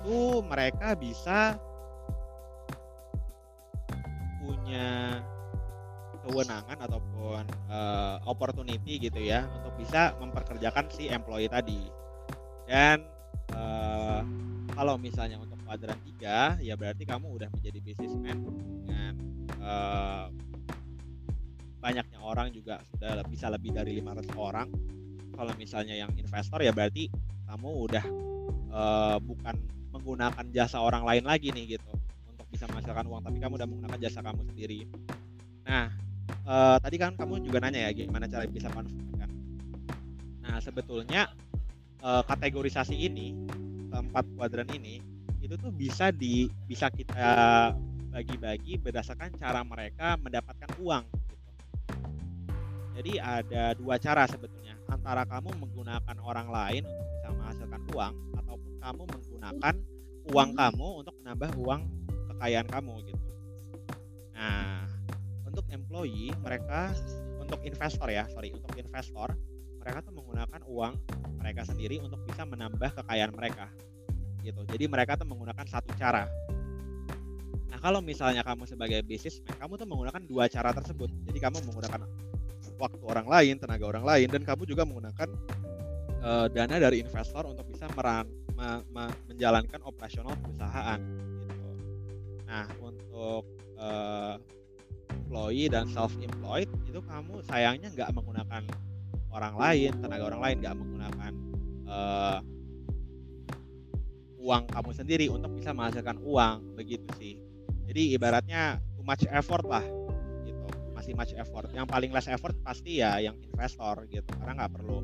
itu 0.00 0.40
mereka 0.48 0.96
bisa 0.96 1.60
punya 4.40 5.20
kewenangan 6.24 6.78
ataupun 6.88 7.44
uh, 7.68 8.16
opportunity 8.24 8.96
gitu 8.96 9.20
ya 9.20 9.44
untuk 9.60 9.76
bisa 9.76 10.16
memperkerjakan 10.16 10.88
si 10.88 11.12
employee 11.12 11.52
tadi. 11.52 11.84
Dan 12.64 13.04
uh, 13.52 14.24
kalau 14.72 14.96
misalnya 14.96 15.36
untuk 15.36 15.60
kuadran 15.68 16.00
3 16.16 16.64
ya 16.64 16.74
berarti 16.80 17.04
kamu 17.04 17.36
udah 17.36 17.52
menjadi 17.52 17.78
businessman 17.84 18.40
dengan 18.80 19.12
uh, 19.60 20.26
banyaknya 21.84 22.18
orang 22.24 22.48
juga 22.56 22.80
sudah 22.88 23.20
bisa 23.28 23.52
lebih 23.52 23.76
dari 23.76 24.00
500 24.00 24.32
orang 24.40 24.68
kalau 25.36 25.52
misalnya 25.60 25.92
yang 25.92 26.12
investor 26.16 26.64
ya 26.64 26.72
berarti 26.72 27.12
kamu 27.48 27.68
udah 27.88 28.04
uh, 28.72 29.16
bukan 29.20 29.56
menggunakan 30.00 30.44
jasa 30.48 30.80
orang 30.80 31.04
lain 31.04 31.28
lagi 31.28 31.52
nih 31.52 31.76
gitu 31.76 31.92
untuk 32.32 32.46
bisa 32.48 32.64
menghasilkan 32.72 33.04
uang 33.04 33.20
tapi 33.20 33.36
kamu 33.36 33.52
udah 33.60 33.68
menggunakan 33.68 33.98
jasa 34.00 34.24
kamu 34.24 34.40
sendiri 34.48 34.80
nah 35.68 35.92
uh, 36.48 36.80
tadi 36.80 36.96
kan 36.96 37.12
kamu 37.14 37.44
juga 37.44 37.60
nanya 37.60 37.86
ya 37.86 37.90
gimana 37.92 38.24
cara 38.24 38.48
bisa 38.48 38.72
convert 38.72 38.96
kan 39.20 39.30
nah 40.40 40.56
sebetulnya 40.58 41.28
uh, 42.00 42.24
kategorisasi 42.24 42.96
ini 42.96 43.36
empat 43.92 44.24
kuadran 44.34 44.70
ini 44.72 45.02
itu 45.40 45.54
tuh 45.56 45.72
bisa 45.74 46.14
di 46.14 46.46
bisa 46.68 46.88
kita 46.88 47.72
bagi-bagi 48.10 48.76
berdasarkan 48.76 49.38
cara 49.38 49.62
mereka 49.62 50.18
mendapatkan 50.18 50.70
uang. 50.82 51.04
Gitu. 51.06 51.46
Jadi 52.98 53.12
ada 53.22 53.72
dua 53.78 53.96
cara 54.02 54.26
sebetulnya 54.26 54.74
antara 54.90 55.22
kamu 55.24 55.54
menggunakan 55.56 56.16
orang 56.20 56.50
lain 56.50 56.82
untuk 56.84 57.06
bisa 57.14 57.28
menghasilkan 57.30 57.82
uang 57.94 58.14
kamu 58.80 59.02
menggunakan 59.06 59.74
uang 60.32 60.50
kamu 60.56 60.88
untuk 61.04 61.14
menambah 61.22 61.50
uang 61.60 61.80
kekayaan 62.34 62.68
kamu 62.68 62.94
gitu. 63.06 63.28
Nah, 64.34 64.88
untuk 65.44 65.64
employee 65.68 66.32
mereka 66.40 66.96
untuk 67.36 67.60
investor 67.62 68.08
ya, 68.08 68.24
sorry 68.32 68.50
untuk 68.56 68.72
investor 68.74 69.36
mereka 69.80 70.04
tuh 70.04 70.12
menggunakan 70.12 70.60
uang 70.64 70.92
mereka 71.40 71.64
sendiri 71.68 72.00
untuk 72.00 72.20
bisa 72.24 72.48
menambah 72.48 73.00
kekayaan 73.04 73.32
mereka 73.36 73.68
gitu. 74.40 74.64
Jadi 74.64 74.84
mereka 74.88 75.20
tuh 75.20 75.28
menggunakan 75.28 75.68
satu 75.68 75.92
cara 75.96 76.24
kalau 77.80 78.04
misalnya 78.04 78.44
kamu 78.44 78.68
sebagai 78.68 79.00
businessman, 79.00 79.56
kamu 79.56 79.72
tuh 79.80 79.88
menggunakan 79.88 80.22
dua 80.28 80.44
cara 80.52 80.70
tersebut. 80.76 81.08
Jadi 81.24 81.38
kamu 81.40 81.64
menggunakan 81.64 82.04
waktu 82.76 83.04
orang 83.08 83.26
lain, 83.26 83.54
tenaga 83.56 83.84
orang 83.88 84.04
lain, 84.04 84.28
dan 84.28 84.44
kamu 84.44 84.68
juga 84.68 84.84
menggunakan 84.84 85.28
uh, 86.20 86.46
dana 86.52 86.76
dari 86.76 87.00
investor 87.00 87.48
untuk 87.48 87.64
bisa 87.72 87.88
meran, 87.96 88.28
me, 88.60 88.84
me, 88.92 89.04
menjalankan 89.32 89.80
operasional 89.88 90.36
perusahaan. 90.36 91.00
Gitu. 91.40 91.68
Nah, 92.44 92.68
untuk 92.84 93.48
uh, 93.80 94.36
employee 95.08 95.72
dan 95.72 95.88
self-employed 95.88 96.68
itu 96.84 97.00
kamu 97.00 97.40
sayangnya 97.48 97.88
nggak 97.88 98.12
menggunakan 98.12 98.62
orang 99.32 99.54
lain, 99.56 99.90
tenaga 100.04 100.24
orang 100.28 100.42
lain, 100.44 100.56
nggak 100.60 100.76
menggunakan 100.76 101.32
uh, 101.88 102.38
uang 104.40 104.64
kamu 104.72 104.90
sendiri 104.96 105.26
untuk 105.28 105.52
bisa 105.52 105.76
menghasilkan 105.76 106.16
uang 106.24 106.74
begitu 106.74 107.04
sih 107.20 107.36
jadi 107.84 108.16
ibaratnya 108.16 108.80
too 108.96 109.04
much 109.04 109.28
effort 109.28 109.62
lah 109.68 109.84
gitu 110.48 110.64
masih 110.96 111.12
much 111.12 111.36
effort 111.36 111.68
yang 111.76 111.84
paling 111.84 112.08
less 112.08 112.26
effort 112.26 112.56
pasti 112.64 113.04
ya 113.04 113.20
yang 113.20 113.36
investor 113.52 114.08
gitu 114.08 114.26
karena 114.40 114.64
nggak 114.64 114.72
perlu 114.80 114.98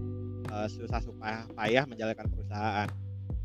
uh, 0.48 0.68
susah 0.72 1.04
supaya 1.04 1.44
payah 1.52 1.84
menjalankan 1.84 2.26
perusahaan 2.32 2.88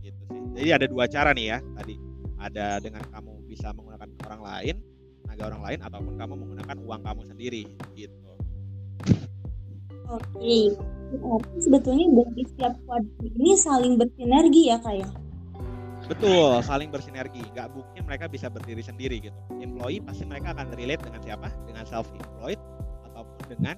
gitu 0.01 0.21
sih 0.27 0.41
jadi 0.57 0.69
ada 0.81 0.85
dua 0.89 1.05
cara 1.07 1.31
nih 1.31 1.45
ya 1.55 1.57
tadi 1.77 1.95
ada 2.41 2.81
dengan 2.81 3.03
kamu 3.13 3.33
bisa 3.45 3.69
menggunakan 3.71 4.09
orang 4.25 4.41
lain 4.41 4.75
tenaga 5.21 5.43
orang 5.53 5.61
lain 5.63 5.79
ataupun 5.85 6.13
kamu 6.17 6.33
menggunakan 6.35 6.77
uang 6.81 7.01
kamu 7.05 7.21
sendiri 7.29 7.63
gitu 7.93 8.31
oke 10.09 10.57
berarti 11.11 11.57
sebetulnya 11.61 12.05
dari 12.11 12.43
setiap 12.47 12.73
kuadran 12.87 13.31
ini 13.37 13.51
saling 13.55 13.93
bersinergi 13.99 14.61
ya 14.71 14.77
kak 14.81 14.95
ya 14.99 15.09
Betul, 16.11 16.59
saling 16.65 16.91
bersinergi. 16.91 17.39
Gak 17.55 17.71
mungkin 17.71 18.03
mereka 18.03 18.27
bisa 18.27 18.51
berdiri 18.51 18.83
sendiri 18.83 19.23
gitu. 19.23 19.37
Employee 19.63 20.03
pasti 20.03 20.27
mereka 20.27 20.51
akan 20.51 20.73
relate 20.75 21.07
dengan 21.07 21.21
siapa? 21.23 21.47
Dengan 21.63 21.87
self-employed 21.87 22.59
ataupun 23.07 23.45
dengan 23.47 23.75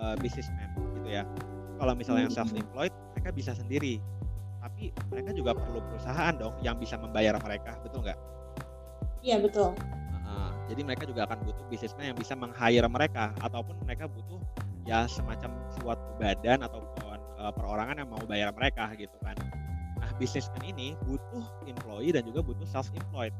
uh, 0.00 0.16
businessman 0.16 0.72
gitu 0.96 1.08
ya. 1.12 1.28
Kalau 1.76 1.92
misalnya 1.92 2.30
yang 2.30 2.34
self-employed, 2.34 2.94
mereka 3.12 3.30
bisa 3.36 3.52
sendiri. 3.52 4.00
Tapi 4.58 4.90
mereka 5.10 5.30
juga 5.34 5.52
perlu 5.54 5.78
perusahaan 5.86 6.34
dong 6.34 6.54
yang 6.60 6.76
bisa 6.76 6.98
membayar 6.98 7.38
mereka, 7.38 7.78
betul 7.82 8.02
nggak? 8.02 8.18
Iya 9.22 9.36
betul. 9.42 9.74
Uh, 10.26 10.50
jadi 10.68 10.80
mereka 10.84 11.04
juga 11.08 11.24
akan 11.30 11.42
butuh 11.46 11.64
businessman 11.70 12.12
yang 12.14 12.18
bisa 12.18 12.34
meng-hire 12.34 12.86
mereka 12.90 13.32
ataupun 13.42 13.78
mereka 13.86 14.10
butuh 14.10 14.38
ya 14.84 15.06
semacam 15.06 15.56
suatu 15.78 16.10
badan 16.18 16.64
ataupun 16.64 17.18
uh, 17.38 17.52
perorangan 17.54 18.02
yang 18.02 18.08
mau 18.10 18.22
bayar 18.26 18.50
mereka 18.52 18.90
gitu 18.96 19.14
kan 19.22 19.36
businessman 20.18 20.60
ini 20.66 20.98
butuh 21.06 21.46
employee 21.64 22.10
dan 22.10 22.26
juga 22.26 22.42
butuh 22.42 22.66
self 22.66 22.90
employed. 22.92 23.32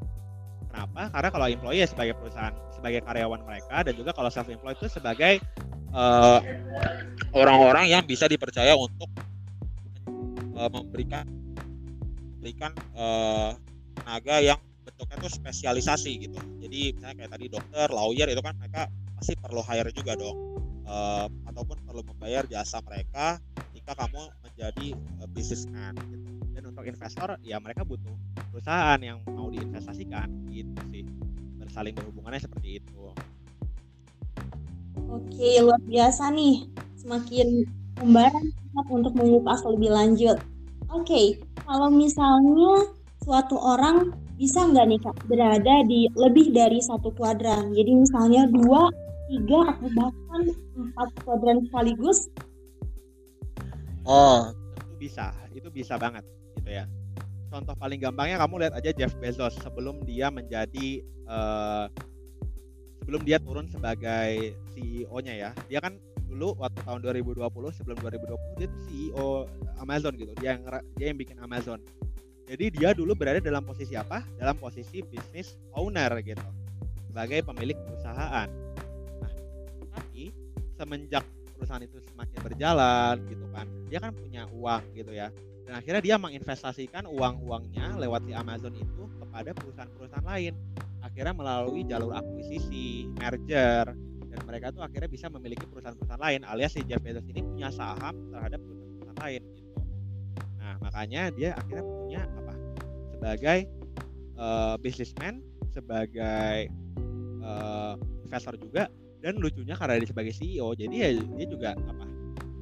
Kenapa? 0.71 1.11
Karena 1.11 1.29
kalau 1.35 1.47
employee 1.51 1.83
ya 1.83 1.89
sebagai 1.91 2.15
perusahaan, 2.17 2.55
sebagai 2.71 3.03
karyawan 3.03 3.43
mereka 3.43 3.83
dan 3.83 3.95
juga 3.99 4.15
kalau 4.15 4.31
self 4.31 4.47
employed 4.49 4.79
itu 4.79 4.89
sebagai 4.89 5.43
orang 5.93 6.45
eh, 6.47 6.65
orang-orang 7.35 7.85
yang 7.91 8.03
bisa 8.07 8.31
dipercaya 8.31 8.79
untuk 8.79 9.11
uh, 10.59 10.71
memberikan 10.71 11.25
memberikan 12.39 12.75
uh, 12.99 13.55
tenaga 14.03 14.37
yang 14.43 14.61
bentuknya 14.83 15.17
itu 15.23 15.31
spesialisasi 15.39 16.13
gitu. 16.27 16.39
Jadi 16.59 16.81
misalnya 16.99 17.17
kayak 17.25 17.33
tadi 17.39 17.47
dokter, 17.47 17.87
lawyer 17.95 18.27
itu 18.31 18.43
kan 18.43 18.55
mereka 18.59 18.91
pasti 19.19 19.39
perlu 19.39 19.63
hire 19.63 19.91
juga 19.95 20.19
dong. 20.19 20.37
Uh, 20.89 21.29
ataupun 21.45 21.77
perlu 21.85 22.01
membayar 22.01 22.49
jasa 22.49 22.81
mereka 22.81 23.37
ketika 23.71 23.93
kamu 23.93 24.33
menjadi 24.41 24.87
uh, 25.21 25.29
businessman 25.29 25.93
gitu 26.09 26.29
untuk 26.79 26.95
investor 26.95 27.35
ya 27.43 27.59
mereka 27.59 27.83
butuh 27.83 28.15
perusahaan 28.55 29.03
yang 29.03 29.19
mau 29.35 29.51
diinvestasikan 29.51 30.31
gitu 30.47 30.79
sih 30.95 31.03
bersaling 31.59 31.91
berhubungannya 31.91 32.39
seperti 32.39 32.79
itu 32.79 33.03
oke 34.95 35.51
luar 35.67 35.83
biasa 35.83 36.31
nih 36.31 36.71
semakin 36.95 37.67
membara 38.01 38.39
untuk 38.91 39.15
mengupas 39.19 39.63
lebih 39.67 39.91
lanjut 39.91 40.39
okay. 40.93 41.37
kalau 41.69 41.93
misalnya 41.93 42.89
suatu 43.23 43.57
orang 43.61 44.17
bisa 44.39 44.63
nggak 44.65 44.87
nih 44.87 45.01
kak 45.03 45.17
berada 45.27 45.75
di 45.85 46.07
lebih 46.15 46.55
dari 46.55 46.79
satu 46.79 47.11
kuadran? 47.19 47.75
Jadi 47.75 47.91
misalnya 47.91 48.47
dua, 48.47 48.87
tiga 49.27 49.75
atau 49.75 49.89
bahkan 49.93 50.43
empat 50.79 51.09
kuadran 51.27 51.59
sekaligus? 51.67 52.31
Oh, 54.07 54.55
itu 54.55 54.95
bisa, 54.97 55.35
itu 55.53 55.69
bisa 55.69 55.99
banget 55.99 56.23
gitu 56.57 56.71
ya. 56.71 56.87
Contoh 57.51 57.75
paling 57.75 57.99
gampangnya 57.99 58.39
kamu 58.39 58.55
lihat 58.63 58.75
aja 58.79 58.91
Jeff 58.95 59.13
Bezos 59.19 59.59
sebelum 59.59 60.07
dia 60.07 60.31
menjadi 60.31 61.03
uh, 61.27 61.91
sebelum 63.03 63.27
dia 63.27 63.43
turun 63.43 63.67
sebagai 63.67 64.55
CEO-nya 64.73 65.35
ya. 65.35 65.51
Dia 65.67 65.83
kan 65.83 65.99
dulu 66.29 66.55
waktu 66.61 66.81
tahun 66.85 67.01
2020 67.01 67.41
sebelum 67.73 67.97
2020 67.99 68.61
dia 68.61 68.69
tuh 68.69 68.81
CEO 68.87 69.29
Amazon 69.81 70.13
gitu. 70.15 70.33
Dia 70.39 70.57
yang 70.57 70.63
dia 70.95 71.07
yang 71.11 71.19
bikin 71.19 71.41
Amazon 71.41 71.81
jadi 72.49 72.73
dia 72.73 72.91
dulu 72.97 73.13
berada 73.13 73.45
dalam 73.45 73.61
posisi 73.61 73.93
apa? 73.93 74.25
Dalam 74.41 74.57
posisi 74.57 75.05
bisnis 75.05 75.61
owner 75.77 76.09
gitu, 76.25 76.49
sebagai 77.13 77.45
pemilik 77.45 77.77
perusahaan. 77.77 78.49
Nah, 79.21 79.33
tapi 79.93 80.33
semenjak 80.81 81.29
perusahaan 81.53 81.85
itu 81.85 82.01
semakin 82.09 82.39
berjalan 82.41 83.21
gitu 83.29 83.45
kan, 83.53 83.69
dia 83.93 84.01
kan 84.01 84.17
punya 84.17 84.49
uang 84.49 84.83
gitu 84.97 85.13
ya. 85.13 85.29
Dan 85.69 85.77
akhirnya 85.77 86.01
dia 86.01 86.17
menginvestasikan 86.17 87.05
uang-uangnya 87.05 88.01
lewat 88.01 88.25
si 88.25 88.33
Amazon 88.33 88.73
itu 88.81 89.05
kepada 89.21 89.53
perusahaan-perusahaan 89.53 90.25
lain. 90.25 90.57
Akhirnya 91.05 91.37
melalui 91.37 91.85
jalur 91.85 92.17
akuisisi, 92.17 93.13
merger, 93.13 93.93
mereka 94.49 94.73
tuh 94.73 94.81
akhirnya 94.81 95.13
bisa 95.13 95.29
memiliki 95.29 95.69
perusahaan-perusahaan 95.69 96.25
lain 96.25 96.41
alias 96.49 96.73
si 96.73 96.81
Jeff 96.89 97.05
Bezos 97.05 97.29
ini 97.29 97.45
punya 97.45 97.69
saham 97.69 98.17
terhadap 98.33 98.57
perusahaan-perusahaan 98.65 99.21
lain 99.21 99.43
gitu. 99.53 99.71
Nah, 100.57 100.75
makanya 100.81 101.23
dia 101.37 101.51
akhirnya 101.53 101.85
punya 101.85 102.23
sebagai 103.13 103.59
uh, 104.41 104.75
businessman, 104.81 105.45
sebagai 105.69 106.73
uh, 107.45 107.95
investor 108.25 108.57
juga 108.57 108.89
dan 109.21 109.37
lucunya 109.37 109.77
karena 109.77 110.01
dia 110.01 110.09
sebagai 110.09 110.33
CEO 110.33 110.73
jadi 110.73 110.97
ya 110.97 111.09
dia 111.21 111.47
juga 111.47 111.71
apa? 111.77 112.05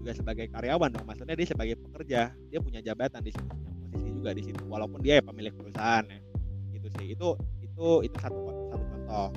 Juga 0.02 0.12
sebagai 0.16 0.46
karyawan 0.50 0.90
dong 0.90 1.06
maksudnya 1.06 1.38
dia 1.38 1.46
sebagai 1.46 1.78
pekerja 1.78 2.34
dia 2.50 2.58
punya 2.58 2.82
jabatan 2.82 3.22
di 3.22 3.30
situ 3.30 3.46
punya 3.46 3.70
posisi 3.78 4.10
juga 4.10 4.30
di 4.34 4.42
situ 4.42 4.62
walaupun 4.66 4.98
dia 5.06 5.20
ya 5.20 5.22
pemilik 5.22 5.54
perusahaan 5.54 6.02
ya. 6.02 6.18
Gitu 6.74 6.88
sih 6.98 7.06
itu 7.14 7.28
itu 7.62 7.88
itu 8.02 8.16
satu 8.18 8.40
satu 8.74 8.84
contoh 8.90 9.28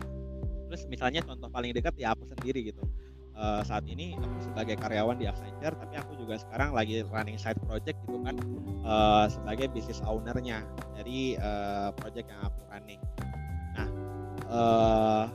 terus 0.70 0.86
misalnya 0.86 1.26
contoh 1.26 1.50
paling 1.50 1.74
dekat 1.74 1.98
ya 1.98 2.14
aku 2.14 2.30
sendiri 2.30 2.70
gitu. 2.70 2.86
Uh, 3.40 3.64
saat 3.64 3.88
ini 3.88 4.20
aku 4.20 4.52
sebagai 4.52 4.76
karyawan 4.78 5.16
di 5.16 5.24
Accenture 5.24 5.72
tapi 5.80 5.96
aku 5.96 6.12
juga 6.20 6.36
sekarang 6.38 6.76
lagi 6.76 7.08
running 7.08 7.40
side 7.40 7.58
project 7.66 7.96
gitu 8.04 8.20
kan 8.22 8.36
uh, 8.84 9.26
sebagai 9.32 9.72
business 9.72 10.04
ownernya 10.04 10.62
dari 10.94 11.40
uh, 11.40 11.90
project 11.98 12.30
yang 12.30 12.42
aku 12.46 12.60
running. 12.70 13.02
Nah, 13.74 13.88
uh, 14.52 15.26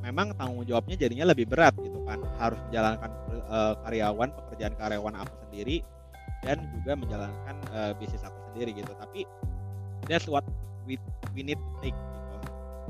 memang 0.00 0.32
tanggung 0.34 0.64
jawabnya 0.64 0.96
jadinya 0.96 1.30
lebih 1.30 1.46
berat 1.46 1.76
gitu 1.78 2.00
kan 2.08 2.24
harus 2.40 2.58
menjalankan 2.72 3.10
uh, 3.52 3.76
karyawan 3.86 4.28
pekerjaan 4.32 4.74
karyawan 4.74 5.14
aku 5.20 5.34
sendiri 5.46 5.84
dan 6.40 6.60
juga 6.80 6.92
menjalankan 6.96 7.56
uh, 7.70 7.92
bisnis 8.00 8.24
aku 8.24 8.36
sendiri 8.50 8.80
gitu. 8.80 8.92
Tapi 8.96 9.28
that's 10.08 10.24
what 10.24 10.44
we 10.88 10.96
we 11.36 11.44
need 11.44 11.60
to 11.60 11.72
take 11.84 11.96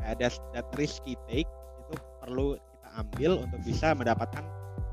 uh, 0.04 0.14
that's 0.14 0.38
that 0.52 0.68
risky 0.76 1.16
take 1.26 1.48
itu 1.88 1.94
perlu 2.20 2.60
ambil 2.94 3.42
untuk 3.42 3.60
bisa 3.66 3.90
mendapatkan 3.96 4.44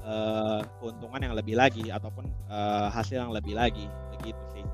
uh, 0.02 0.66
keuntungan 0.82 1.22
yang 1.22 1.36
lebih 1.38 1.56
lagi 1.60 1.92
ataupun 1.94 2.26
uh, 2.50 2.90
hasil 2.90 3.22
yang 3.22 3.34
lebih 3.34 3.54
lagi 3.54 3.86
begitu 4.18 4.42
sih. 4.56 4.66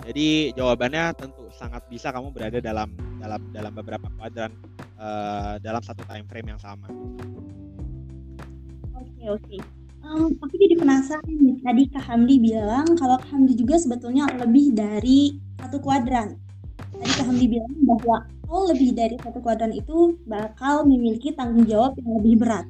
Jadi 0.00 0.28
jawabannya 0.56 1.12
tentu 1.16 1.44
sangat 1.52 1.84
bisa 1.92 2.08
kamu 2.08 2.32
berada 2.32 2.58
dalam 2.60 2.92
dalam 3.20 3.40
dalam 3.52 3.72
beberapa 3.72 4.08
kuadran 4.16 4.52
uh, 4.96 5.60
dalam 5.60 5.80
satu 5.84 6.04
time 6.08 6.24
frame 6.28 6.56
yang 6.56 6.60
sama. 6.60 6.88
Oke 8.96 9.08
okay, 9.16 9.26
oke. 9.28 9.44
Okay. 9.44 9.60
Um, 10.00 10.32
aku 10.40 10.56
jadi 10.56 10.80
penasaran 10.80 11.28
nih 11.28 11.60
tadi 11.60 11.82
Kak 11.92 12.04
Hamdi 12.08 12.40
bilang 12.40 12.88
kalau 12.96 13.20
Kak 13.20 13.36
Hamdi 13.36 13.52
juga 13.52 13.76
sebetulnya 13.76 14.26
lebih 14.32 14.72
dari 14.72 15.36
satu 15.60 15.76
kuadran. 15.84 16.40
Tadi 16.96 17.12
Kak 17.20 17.28
Hamdi 17.28 17.46
bilang 17.46 17.72
bahwa 17.84 18.24
lebih 18.50 18.90
dari 18.96 19.16
satu 19.22 19.38
kuadran 19.38 19.70
itu 19.70 20.18
bakal 20.26 20.82
memiliki 20.82 21.30
tanggung 21.36 21.66
jawab 21.68 21.94
yang 22.02 22.18
lebih 22.18 22.34
berat. 22.42 22.66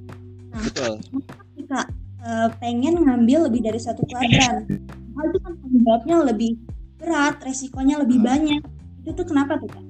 Nah, 0.53 0.63
Betul. 0.67 0.95
Jika 1.57 1.81
uh, 2.21 2.49
pengen 2.61 3.01
ngambil 3.01 3.49
lebih 3.49 3.65
dari 3.65 3.81
satu 3.81 4.05
kuadran, 4.05 4.69
hal 5.17 5.25
itu 5.33 5.39
kan 5.41 5.53
tanggung 5.57 5.83
jawabnya 5.87 6.17
lebih 6.29 6.53
berat, 7.01 7.41
resikonya 7.41 7.97
lebih 8.05 8.21
hmm. 8.21 8.29
banyak. 8.29 8.63
Itu 9.05 9.11
tuh 9.17 9.27
kenapa 9.27 9.57
tuh 9.57 9.71
kak? 9.73 9.85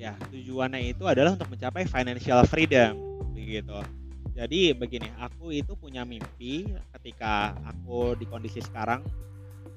Ya 0.00 0.16
tujuannya 0.32 0.96
itu 0.96 1.04
adalah 1.06 1.36
untuk 1.36 1.52
mencapai 1.52 1.86
financial 1.86 2.42
freedom, 2.48 2.96
begitu. 3.36 3.78
Jadi 4.32 4.72
begini, 4.72 5.12
aku 5.20 5.52
itu 5.52 5.76
punya 5.76 6.08
mimpi 6.08 6.64
ketika 6.98 7.52
aku 7.68 8.16
di 8.16 8.24
kondisi 8.24 8.64
sekarang 8.64 9.04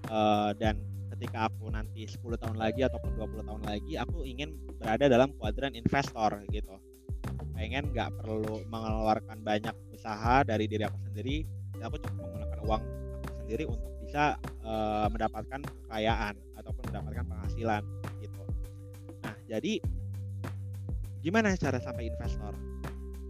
uh, 0.07 0.55
dan 0.55 0.79
ketika 1.15 1.47
aku 1.47 1.71
nanti 1.71 2.03
10 2.03 2.19
tahun 2.35 2.59
lagi 2.59 2.83
ataupun 2.83 3.15
20 3.15 3.47
tahun 3.47 3.63
lagi 3.63 3.95
aku 3.95 4.27
ingin 4.27 4.59
berada 4.75 5.07
dalam 5.07 5.31
kuadran 5.39 5.71
investor 5.71 6.43
gitu. 6.51 6.75
Pengen 7.55 7.95
nggak 7.95 8.19
perlu 8.19 8.67
mengeluarkan 8.67 9.39
banyak 9.39 9.71
usaha 9.95 10.43
dari 10.43 10.67
diri 10.67 10.83
aku 10.83 10.99
sendiri 11.07 11.47
aku 11.79 11.95
cukup 12.03 12.19
menggunakan 12.19 12.59
uang 12.67 12.81
aku 13.23 13.37
sendiri 13.45 13.63
untuk 13.69 13.91
bisa 14.03 14.35
uh, 14.67 15.07
mendapatkan 15.07 15.61
kekayaan 15.63 16.35
ataupun 16.59 16.83
mendapatkan 16.91 17.25
penghasilan 17.31 17.83
gitu. 18.19 18.43
Nah 19.23 19.35
jadi 19.47 19.73
gimana 21.23 21.55
cara 21.55 21.79
sampai 21.79 22.11
investor? 22.11 22.51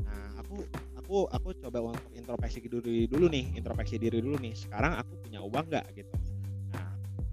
Nah 0.01 0.41
aku 0.41 0.65
aku 0.97 1.15
aku 1.29 1.49
coba 1.61 1.93
untuk 1.93 2.11
introspeksi 2.17 2.65
diri 2.65 3.05
dulu 3.05 3.29
nih 3.29 3.53
introspeksi 3.61 4.01
diri 4.01 4.25
dulu 4.25 4.41
nih. 4.41 4.57
Sekarang 4.57 4.97
aku 4.97 5.21
punya 5.21 5.37
uang 5.45 5.69
nggak 5.69 5.85
gitu 5.93 6.15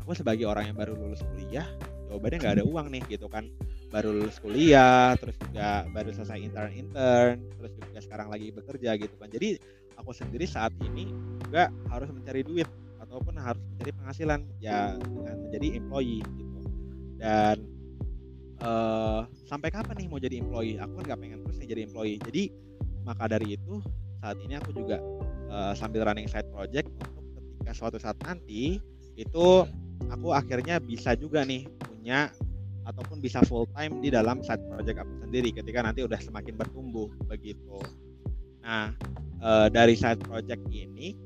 aku 0.02 0.18
sebagai 0.18 0.50
orang 0.50 0.74
yang 0.74 0.76
baru 0.76 0.98
lulus 0.98 1.22
kuliah 1.30 1.64
jawabannya 2.10 2.38
nggak 2.44 2.54
ada 2.60 2.64
uang 2.68 2.86
nih 2.92 3.02
gitu 3.16 3.30
kan. 3.30 3.48
Baru 3.88 4.12
lulus 4.12 4.36
kuliah 4.42 5.16
terus 5.16 5.36
juga 5.40 5.88
baru 5.88 6.10
selesai 6.12 6.38
intern 6.42 6.72
intern 6.74 7.40
terus 7.56 7.72
juga 7.78 8.00
sekarang 8.04 8.28
lagi 8.28 8.52
bekerja 8.52 8.90
gitu 9.00 9.14
kan. 9.16 9.32
Jadi 9.32 9.56
aku 9.96 10.10
sendiri 10.12 10.44
saat 10.44 10.76
ini 10.84 11.08
juga 11.46 11.72
harus 11.88 12.12
mencari 12.12 12.44
duit 12.44 12.68
ataupun 13.00 13.38
harus 13.40 13.62
mencari 13.72 13.92
penghasilan 13.96 14.40
ya 14.60 14.96
dengan 15.00 15.36
menjadi 15.48 15.68
employee 15.80 16.20
gitu. 16.20 16.60
Dan 17.16 17.56
uh, 18.60 19.24
sampai 19.48 19.72
kapan 19.72 20.04
nih 20.04 20.06
mau 20.12 20.20
jadi 20.20 20.36
employee? 20.40 20.76
Aku 20.80 21.00
kan 21.00 21.04
nggak 21.12 21.20
pengen 21.20 21.38
terus 21.48 21.56
nih 21.60 21.68
jadi 21.72 21.82
employee. 21.88 22.18
Jadi 22.20 22.42
maka 23.08 23.24
dari 23.28 23.56
itu 23.56 23.80
saat 24.20 24.36
ini 24.40 24.56
aku 24.56 24.72
juga 24.72 25.00
uh, 25.48 25.72
sambil 25.76 26.04
running 26.04 26.28
side 26.28 26.48
project 26.52 26.88
untuk 27.08 27.32
ketika 27.36 27.72
suatu 27.72 27.96
saat 28.00 28.16
nanti 28.24 28.80
itu 29.16 29.48
aku 30.12 30.36
akhirnya 30.36 30.76
bisa 30.76 31.16
juga 31.16 31.42
nih 31.42 31.64
punya 31.80 32.28
ataupun 32.84 33.22
bisa 33.22 33.40
full 33.48 33.64
time 33.72 34.02
di 34.04 34.12
dalam 34.12 34.44
side 34.44 34.62
project 34.68 35.00
aku 35.00 35.14
sendiri 35.24 35.54
ketika 35.54 35.80
nanti 35.80 36.04
udah 36.04 36.18
semakin 36.20 36.54
bertumbuh 36.58 37.08
begitu. 37.30 37.80
Nah, 38.60 38.92
e, 39.40 39.50
dari 39.72 39.94
side 39.96 40.20
project 40.26 40.60
ini 40.68 41.16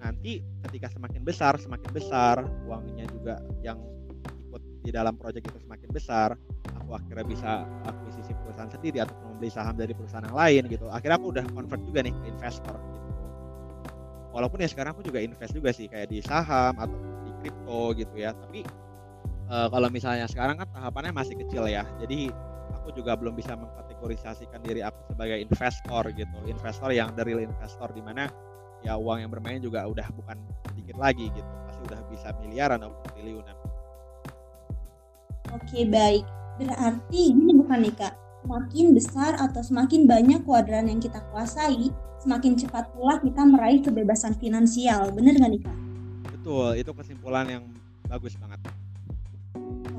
nanti 0.00 0.40
ketika 0.66 0.88
semakin 0.94 1.22
besar, 1.26 1.58
semakin 1.58 1.90
besar 1.90 2.46
uangnya 2.64 3.04
juga 3.10 3.42
yang 3.60 3.76
ikut 4.46 4.62
di 4.86 4.90
dalam 4.94 5.18
project 5.18 5.50
itu 5.50 5.58
semakin 5.66 5.90
besar, 5.90 6.38
aku 6.78 6.94
akhirnya 6.94 7.26
bisa 7.26 7.50
akuisisi 7.82 8.32
perusahaan 8.46 8.70
sendiri 8.70 9.02
atau 9.02 9.14
membeli 9.26 9.50
saham 9.50 9.74
dari 9.74 9.90
perusahaan 9.90 10.22
yang 10.22 10.38
lain 10.38 10.62
gitu. 10.70 10.86
Akhirnya 10.86 11.18
aku 11.18 11.34
udah 11.34 11.44
convert 11.50 11.82
juga 11.82 12.06
nih 12.06 12.14
ke 12.14 12.24
investor 12.30 12.78
gitu. 12.78 13.24
Walaupun 14.30 14.62
ya 14.62 14.68
sekarang 14.70 14.94
aku 14.94 15.02
juga 15.02 15.18
invest 15.18 15.50
juga 15.50 15.74
sih 15.74 15.90
kayak 15.90 16.14
di 16.14 16.22
saham 16.22 16.78
atau 16.78 16.94
kripto 17.40 17.94
gitu 17.96 18.14
ya. 18.16 18.34
Tapi 18.34 18.64
uh, 19.50 19.68
kalau 19.70 19.88
misalnya 19.90 20.26
sekarang 20.26 20.60
kan 20.60 20.68
tahapannya 20.70 21.12
masih 21.14 21.34
kecil 21.38 21.66
ya. 21.68 21.86
Jadi 22.02 22.30
aku 22.74 22.94
juga 22.94 23.14
belum 23.18 23.34
bisa 23.34 23.54
mengkategorisasikan 23.54 24.62
diri 24.62 24.82
aku 24.82 25.14
sebagai 25.14 25.38
investor 25.42 26.02
gitu. 26.14 26.36
Investor 26.46 26.90
yang 26.94 27.14
dari 27.14 27.34
investor 27.34 27.90
di 27.94 28.02
mana 28.02 28.30
ya 28.84 28.94
uang 28.94 29.26
yang 29.26 29.30
bermain 29.32 29.58
juga 29.58 29.86
udah 29.86 30.06
bukan 30.14 30.36
sedikit 30.70 30.96
lagi 30.98 31.30
gitu. 31.34 31.50
Pasti 31.66 31.82
udah 31.86 32.00
bisa 32.10 32.28
miliaran 32.42 32.82
atau 32.82 32.94
triliunan. 33.14 33.56
Oke 35.54 35.86
baik. 35.86 36.26
Berarti 36.56 37.36
ini 37.36 37.52
bukan 37.54 37.84
nih 37.84 37.94
kak? 37.94 38.14
Semakin 38.46 38.94
besar 38.94 39.32
atau 39.42 39.58
semakin 39.58 40.06
banyak 40.06 40.46
kuadran 40.46 40.86
yang 40.86 41.02
kita 41.02 41.18
kuasai 41.34 41.90
semakin 42.22 42.54
cepat 42.54 42.94
pula 42.94 43.18
kita 43.18 43.42
meraih 43.42 43.82
kebebasan 43.82 44.38
finansial. 44.38 45.10
Bener 45.10 45.34
nggak 45.34 45.50
nih 45.50 45.62
kak 45.66 45.85
Betul, 46.46 46.78
itu 46.78 46.94
kesimpulan 46.94 47.42
yang 47.50 47.66
bagus 48.06 48.38
banget. 48.38 48.62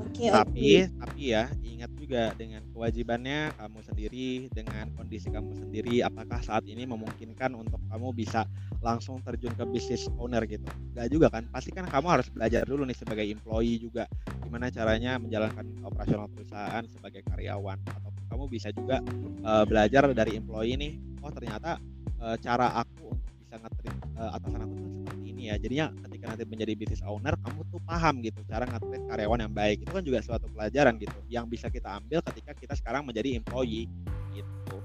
Oke, 0.00 0.26
tapi 0.32 0.68
oke. 0.80 0.96
tapi 0.96 1.20
ya 1.28 1.44
ingat 1.60 1.92
juga 2.00 2.32
dengan 2.40 2.64
kewajibannya 2.72 3.52
kamu 3.52 3.78
sendiri 3.84 4.48
dengan 4.56 4.88
kondisi 4.96 5.28
kamu 5.28 5.52
sendiri 5.52 6.00
apakah 6.00 6.40
saat 6.40 6.64
ini 6.64 6.88
memungkinkan 6.88 7.52
untuk 7.52 7.76
kamu 7.92 8.16
bisa 8.16 8.48
langsung 8.80 9.20
terjun 9.20 9.52
ke 9.52 9.60
bisnis 9.68 10.08
owner 10.16 10.40
gitu 10.48 10.64
Gak 10.96 11.12
juga 11.12 11.28
kan 11.28 11.44
pasti 11.52 11.68
kan 11.68 11.84
kamu 11.84 12.16
harus 12.16 12.32
belajar 12.32 12.64
dulu 12.64 12.88
nih 12.88 12.96
sebagai 12.96 13.28
employee 13.28 13.76
juga 13.76 14.08
gimana 14.40 14.72
caranya 14.72 15.20
menjalankan 15.20 15.68
operasional 15.84 16.32
perusahaan 16.32 16.88
sebagai 16.88 17.28
karyawan 17.28 17.76
atau 17.92 18.08
kamu 18.32 18.44
bisa 18.48 18.72
juga 18.72 19.04
uh, 19.44 19.68
belajar 19.68 20.08
dari 20.16 20.40
employee 20.40 20.80
nih 20.80 20.96
oh 21.20 21.28
ternyata 21.28 21.76
uh, 22.24 22.40
cara 22.40 22.72
aku 22.72 23.12
untuk 23.12 23.36
bisa 23.36 23.60
ngetrit 23.60 23.94
uh, 24.16 24.32
atasan 24.32 24.64
aku 24.64 24.74
tuh 24.80 24.90
seperti 24.96 25.27
ya. 25.48 25.56
Jadinya 25.56 25.86
ketika 26.06 26.24
nanti 26.32 26.44
menjadi 26.44 26.72
business 26.76 27.02
owner 27.04 27.34
kamu 27.40 27.60
tuh 27.72 27.80
paham 27.88 28.20
gitu 28.20 28.40
cara 28.44 28.68
ngetrit 28.68 29.02
karyawan 29.08 29.40
yang 29.48 29.54
baik. 29.54 29.82
Itu 29.82 29.90
kan 29.96 30.04
juga 30.04 30.18
suatu 30.20 30.46
pelajaran 30.52 31.00
gitu 31.00 31.18
yang 31.32 31.48
bisa 31.48 31.72
kita 31.72 31.96
ambil 31.96 32.20
ketika 32.32 32.52
kita 32.52 32.74
sekarang 32.76 33.08
menjadi 33.08 33.40
employee 33.40 33.88
gitu. 34.36 34.76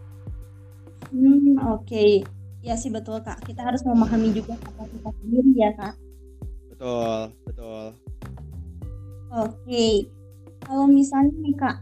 Hmm 1.11 1.59
oke. 1.61 1.83
Okay. 1.85 2.23
ya 2.63 2.79
sih 2.79 2.87
betul 2.87 3.19
kak. 3.19 3.43
Kita 3.43 3.59
harus 3.59 3.83
memahami 3.83 4.31
juga 4.31 4.55
kita 4.63 5.09
sendiri 5.19 5.51
ya 5.53 5.71
kak. 5.75 5.93
Betul 6.71 7.35
betul. 7.43 7.83
Oke. 9.33 9.51
Okay. 9.67 9.93
kalau 10.63 10.87
misalnya 10.87 11.35
nih 11.43 11.55
kak 11.59 11.77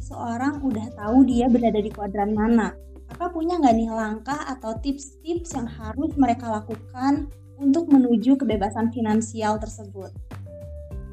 seseorang 0.00 0.64
udah 0.64 0.88
tahu 0.96 1.28
dia 1.28 1.46
berada 1.52 1.78
di 1.78 1.92
kuadran 1.92 2.32
mana 2.32 2.72
Kakak 3.12 3.36
punya 3.36 3.60
nggak 3.60 3.76
nih 3.76 3.92
langkah 3.92 4.40
atau 4.48 4.72
tips-tips 4.80 5.52
yang 5.52 5.68
harus 5.68 6.16
mereka 6.16 6.48
lakukan 6.48 7.28
untuk 7.62 7.86
menuju 7.86 8.34
kebebasan 8.34 8.90
finansial 8.90 9.62
tersebut? 9.62 10.10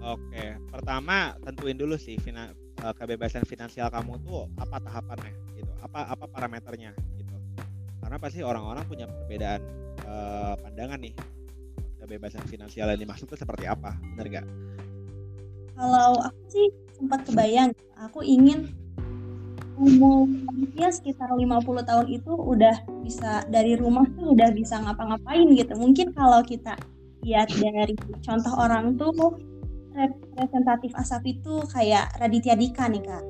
Oke, 0.02 0.58
pertama 0.74 1.38
tentuin 1.46 1.78
dulu 1.78 1.94
sih 1.94 2.18
fina, 2.18 2.50
eh, 2.82 2.94
kebebasan 2.98 3.46
finansial 3.46 3.94
kamu 3.94 4.18
tuh 4.26 4.50
apa 4.58 4.82
tahapannya 4.82 5.32
gitu, 5.54 5.70
apa 5.86 6.10
apa 6.10 6.26
parameternya 6.26 6.98
gitu. 7.14 7.36
Karena 8.02 8.18
pasti 8.18 8.42
orang-orang 8.42 8.88
punya 8.90 9.06
perbedaan 9.06 9.62
uh, 10.08 10.56
pandangan 10.56 10.98
nih 11.04 11.14
kebebasan 12.00 12.42
finansial 12.48 12.88
yang 12.90 13.06
dimaksud 13.06 13.28
itu 13.28 13.38
seperti 13.38 13.68
apa, 13.68 13.94
benar 14.16 14.26
nggak? 14.26 14.48
Kalau 15.76 16.18
aku 16.18 16.42
sih 16.48 16.68
sempat 16.96 17.28
kebayang, 17.28 17.76
aku 18.00 18.24
ingin 18.24 18.72
umurnya 19.80 20.92
sekitar 20.92 21.32
50 21.32 21.88
tahun 21.88 22.08
itu 22.12 22.36
udah 22.36 22.84
bisa 23.00 23.48
dari 23.48 23.80
rumah 23.80 24.04
tuh 24.12 24.36
udah 24.36 24.52
bisa 24.52 24.76
ngapa-ngapain 24.84 25.48
gitu. 25.56 25.74
Mungkin 25.80 26.12
kalau 26.12 26.44
kita 26.44 26.76
lihat 27.24 27.48
dari 27.56 27.96
contoh 28.20 28.54
orang 28.60 29.00
tuh 29.00 29.16
representatif 29.96 30.92
asap 31.00 31.40
itu 31.40 31.64
kayak 31.72 32.12
Raditya 32.20 32.60
Dika 32.60 32.92
nih 32.92 33.04
kak. 33.04 33.24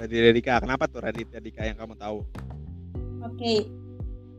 Raditya 0.00 0.32
Dika, 0.32 0.54
kenapa 0.64 0.84
tuh 0.88 1.00
Raditya 1.04 1.40
Dika 1.40 1.62
yang 1.64 1.76
kamu 1.76 1.96
tahu? 1.96 2.24
Oke, 3.24 3.68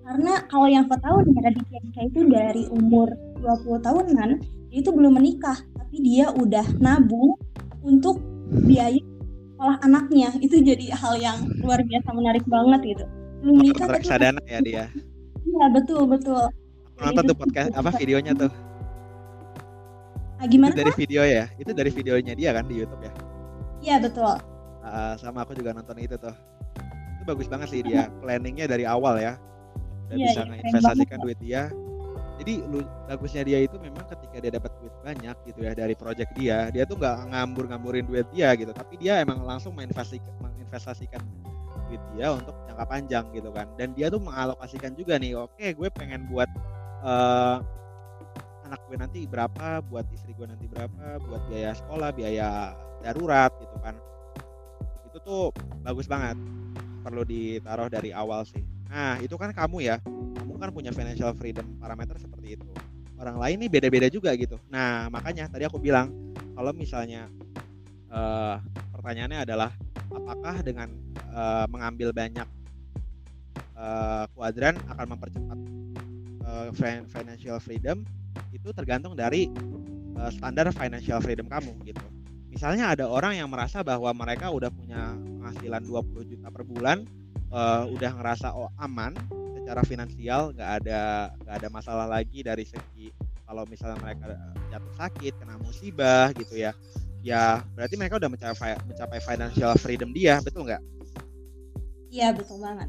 karena 0.05 0.45
kalau 0.49 0.67
yang 0.69 0.85
aku 0.85 0.97
tahu 1.01 1.17
nih 1.25 1.37
Raditya 1.45 1.79
Dika 1.81 2.01
itu 2.09 2.19
dari 2.29 2.63
umur 2.73 3.13
20 3.41 3.85
tahunan 3.85 4.29
dia 4.67 4.77
itu 4.83 4.91
belum 4.93 5.17
menikah, 5.17 5.57
tapi 5.77 6.01
dia 6.01 6.29
udah 6.33 6.65
nabung 6.77 7.37
untuk 7.81 8.21
biaya 8.67 9.01
sekolah 9.57 9.77
anaknya. 9.81 10.29
Itu 10.37 10.61
jadi 10.61 10.93
hal 10.93 11.17
yang 11.17 11.49
luar 11.65 11.81
biasa 11.81 12.13
menarik 12.13 12.45
banget 12.45 12.93
gitu. 12.93 13.05
Belum 13.41 13.57
nikah 13.65 13.89
tapi 13.89 14.05
sadana 14.05 14.41
ya 14.45 14.61
dia. 14.61 14.85
Iya 15.47 15.71
betul 15.71 16.03
betul. 16.11 16.43
Aku 16.99 17.07
nonton 17.07 17.23
tuh 17.31 17.37
podcast 17.39 17.71
apa 17.71 17.95
videonya 17.95 18.35
tuh? 18.35 18.51
Ah, 20.43 20.45
gimana 20.45 20.75
itu 20.75 20.83
dari 20.83 20.91
video 20.91 21.23
ya? 21.23 21.47
Itu 21.55 21.71
dari 21.71 21.87
videonya 21.87 22.35
dia 22.35 22.51
kan 22.51 22.67
di 22.67 22.75
YouTube 22.83 22.99
ya? 22.99 23.13
Iya 23.79 23.95
betul. 24.03 24.35
Uh, 24.83 25.15
sama 25.15 25.47
aku 25.47 25.55
juga 25.55 25.71
nonton 25.71 25.95
itu 26.03 26.19
tuh. 26.19 26.35
Itu 27.15 27.23
bagus 27.23 27.47
banget 27.47 27.71
sih 27.71 27.79
dia. 27.79 28.11
Planningnya 28.19 28.67
dari 28.67 28.83
awal 28.83 29.23
ya. 29.23 29.39
Udah 30.11 30.17
ya, 30.19 30.25
bisa 30.35 30.41
ya, 30.43 30.47
ngeinvestasikan 30.51 31.19
duit 31.23 31.39
dia 31.39 31.71
jadi 32.47 32.63
lu 32.63 32.79
bagusnya 33.11 33.43
dia 33.43 33.59
itu 33.59 33.75
memang 33.75 34.07
ketika 34.07 34.39
dia 34.39 34.51
dapat 34.55 34.71
duit 34.79 34.95
banyak 35.03 35.35
gitu 35.51 35.67
ya 35.67 35.75
dari 35.75 35.91
project 35.99 36.31
dia 36.31 36.71
dia 36.71 36.87
tuh 36.87 36.95
nggak 36.95 37.27
ngambur-ngamburin 37.27 38.07
duit 38.07 38.23
dia 38.31 38.55
gitu. 38.55 38.71
Tapi 38.71 38.95
dia 38.95 39.19
emang 39.19 39.43
langsung 39.43 39.75
menginvestasikan 39.75 40.31
menginvestasikan 40.39 41.19
duit 41.91 41.99
dia 42.15 42.31
untuk 42.31 42.55
jangka 42.63 42.87
panjang 42.87 43.27
gitu 43.35 43.51
kan. 43.51 43.67
Dan 43.75 43.91
dia 43.99 44.07
tuh 44.07 44.23
mengalokasikan 44.23 44.95
juga 44.95 45.19
nih 45.19 45.35
oke 45.35 45.59
okay, 45.59 45.75
gue 45.75 45.91
pengen 45.91 46.23
buat 46.31 46.47
uh, 47.03 47.59
anak 48.63 48.79
gue 48.87 48.95
nanti 48.95 49.19
berapa 49.27 49.83
buat 49.83 50.07
istri 50.15 50.31
gue 50.31 50.47
nanti 50.47 50.71
berapa 50.71 51.19
buat 51.27 51.43
biaya 51.51 51.75
sekolah 51.75 52.15
biaya 52.15 52.71
darurat 53.03 53.51
gitu 53.59 53.75
kan. 53.83 53.99
Itu 55.11 55.19
tuh 55.19 55.43
bagus 55.83 56.07
banget 56.07 56.39
perlu 57.03 57.27
ditaruh 57.27 57.91
dari 57.91 58.15
awal 58.15 58.47
sih. 58.47 58.63
Nah 58.87 59.19
itu 59.19 59.35
kan 59.35 59.51
kamu 59.51 59.83
ya 59.83 59.99
kan 60.57 60.69
punya 60.73 60.91
financial 60.91 61.33
freedom 61.37 61.77
parameter 61.77 62.17
seperti 62.17 62.59
itu. 62.59 62.67
Orang 63.17 63.41
lain 63.41 63.57
nih 63.65 63.69
beda-beda 63.69 64.07
juga 64.09 64.33
gitu. 64.37 64.61
Nah 64.69 65.09
makanya 65.09 65.49
tadi 65.49 65.65
aku 65.65 65.81
bilang 65.81 66.13
kalau 66.53 66.73
misalnya 66.73 67.29
uh, 68.09 68.61
pertanyaannya 68.93 69.45
adalah 69.45 69.71
apakah 70.13 70.61
dengan 70.61 70.89
uh, 71.33 71.65
mengambil 71.69 72.13
banyak 72.13 72.45
uh, 73.77 74.25
kuadran 74.33 74.77
akan 74.89 75.05
mempercepat 75.17 75.59
uh, 76.45 76.69
financial 77.09 77.57
freedom? 77.61 78.05
Itu 78.53 78.69
tergantung 78.73 79.17
dari 79.17 79.49
uh, 80.17 80.31
standar 80.33 80.69
financial 80.73 81.21
freedom 81.21 81.49
kamu 81.49 81.73
gitu. 81.85 82.05
Misalnya 82.49 82.97
ada 82.97 83.05
orang 83.05 83.37
yang 83.37 83.49
merasa 83.53 83.85
bahwa 83.85 84.09
mereka 84.17 84.49
udah 84.49 84.73
punya 84.73 85.13
penghasilan 85.13 85.85
20 85.85 86.31
juta 86.33 86.47
per 86.49 86.65
bulan 86.65 87.05
uh, 87.53 87.85
udah 87.87 88.11
ngerasa 88.17 88.51
oh 88.57 88.73
aman 88.81 89.13
secara 89.67 89.83
finansial 89.83 90.55
nggak 90.55 90.71
ada 90.79 91.27
nggak 91.43 91.55
ada 91.59 91.67
masalah 91.67 92.07
lagi 92.07 92.39
dari 92.39 92.63
segi 92.63 93.11
kalau 93.43 93.67
misalnya 93.67 93.99
mereka 93.99 94.31
jatuh 94.71 94.95
sakit 94.95 95.35
kena 95.35 95.59
musibah 95.59 96.31
gitu 96.39 96.55
ya 96.55 96.71
ya 97.19 97.59
berarti 97.75 97.99
mereka 97.99 98.15
udah 98.15 98.31
mencapai 98.31 98.79
mencapai 98.87 99.19
financial 99.19 99.75
freedom 99.75 100.15
dia 100.15 100.39
betul 100.39 100.63
nggak? 100.63 100.79
Iya 102.07 102.31
betul 102.31 102.63
banget. 102.63 102.87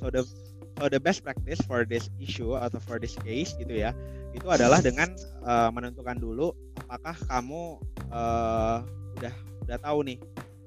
So 0.00 0.08
the 0.08 0.24
so 0.80 0.88
the 0.88 0.96
best 0.96 1.20
practice 1.20 1.60
for 1.68 1.84
this 1.84 2.08
issue 2.16 2.56
atau 2.56 2.80
for 2.80 2.96
this 2.96 3.18
case 3.20 3.52
gitu 3.60 3.76
ya 3.76 3.92
itu 4.32 4.46
adalah 4.48 4.78
dengan 4.80 5.10
uh, 5.44 5.68
menentukan 5.74 6.16
dulu 6.16 6.54
apakah 6.88 7.18
kamu 7.28 7.82
uh, 8.08 8.80
udah 9.18 9.34
udah 9.68 9.78
tahu 9.82 10.08
nih 10.08 10.18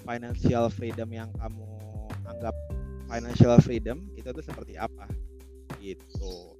financial 0.03 0.67
freedom 0.69 1.09
yang 1.09 1.29
kamu 1.39 1.70
financial 3.11 3.59
freedom 3.59 4.07
itu 4.15 4.31
tuh 4.31 4.43
seperti 4.43 4.79
apa? 4.79 5.11
Gitu. 5.83 6.55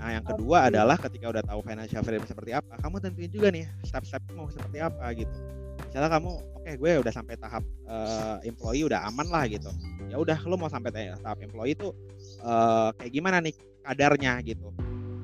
Nah 0.00 0.16
yang 0.16 0.24
kedua 0.24 0.64
okay. 0.64 0.70
adalah 0.72 0.96
ketika 0.96 1.28
udah 1.28 1.44
tahu 1.44 1.60
financial 1.60 2.00
freedom 2.00 2.24
seperti 2.24 2.56
apa 2.56 2.80
kamu 2.80 2.96
tentuin 3.04 3.28
juga 3.28 3.52
nih 3.52 3.68
step-step 3.84 4.24
mau 4.32 4.48
seperti 4.48 4.80
apa 4.80 5.04
gitu. 5.12 5.36
Misalnya 5.84 6.10
kamu 6.16 6.30
oke 6.32 6.64
okay, 6.64 6.74
gue 6.80 6.90
udah 7.04 7.12
sampai 7.12 7.34
tahap 7.36 7.64
uh, 7.84 8.40
employee 8.46 8.88
udah 8.88 9.04
aman 9.04 9.28
lah 9.28 9.44
gitu. 9.44 9.68
Ya 10.08 10.16
udah 10.16 10.40
lo 10.48 10.56
mau 10.56 10.72
sampai 10.72 10.88
tahap 10.94 11.38
employee 11.44 11.76
itu 11.76 11.92
uh, 12.40 12.96
kayak 12.96 13.12
gimana 13.12 13.44
nih 13.44 13.52
kadarnya 13.84 14.40
gitu? 14.40 14.72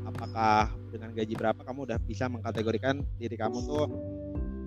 Apakah 0.04 0.72
dengan 0.92 1.12
gaji 1.12 1.34
berapa 1.36 1.60
kamu 1.60 1.92
udah 1.92 1.98
bisa 2.02 2.28
mengkategorikan 2.28 3.04
diri 3.20 3.36
kamu 3.36 3.58
tuh 3.64 3.84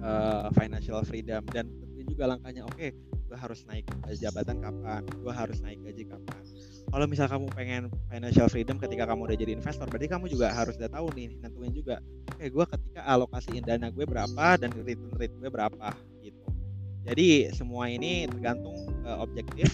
uh, 0.02 0.48
financial 0.58 1.02
freedom? 1.06 1.42
Dan 1.50 1.70
tentuin 1.84 2.08
juga 2.08 2.32
langkahnya 2.32 2.66
oke 2.66 2.76
okay, 2.78 2.92
gue 3.30 3.38
harus 3.38 3.62
naik 3.70 3.86
jabatan 4.18 4.58
kapan 4.58 5.06
gue 5.06 5.34
harus 5.34 5.62
naik 5.62 5.78
gaji 5.86 6.10
kapan. 6.10 6.42
Kalau 6.90 7.06
misal 7.06 7.30
kamu 7.30 7.46
pengen 7.54 7.84
financial 8.10 8.50
freedom 8.50 8.82
ketika 8.82 9.06
kamu 9.06 9.30
udah 9.30 9.38
jadi 9.38 9.52
investor 9.54 9.86
berarti 9.86 10.10
kamu 10.10 10.26
juga 10.34 10.50
harus 10.50 10.74
udah 10.82 10.90
tahu 10.90 11.14
nih 11.14 11.38
nentuin 11.38 11.70
juga 11.70 12.02
oke 12.34 12.46
gue 12.50 12.66
ketika 12.74 13.06
alokasiin 13.06 13.62
dana 13.62 13.94
gue 13.94 14.06
berapa 14.10 14.46
dan 14.58 14.74
return 14.74 15.14
rate 15.14 15.36
gue 15.38 15.50
berapa 15.54 15.88
gitu. 16.26 16.42
Jadi 17.06 17.54
semua 17.54 17.88
ini 17.94 18.26
tergantung 18.26 18.76
uh, 19.06 19.22
objektif 19.22 19.70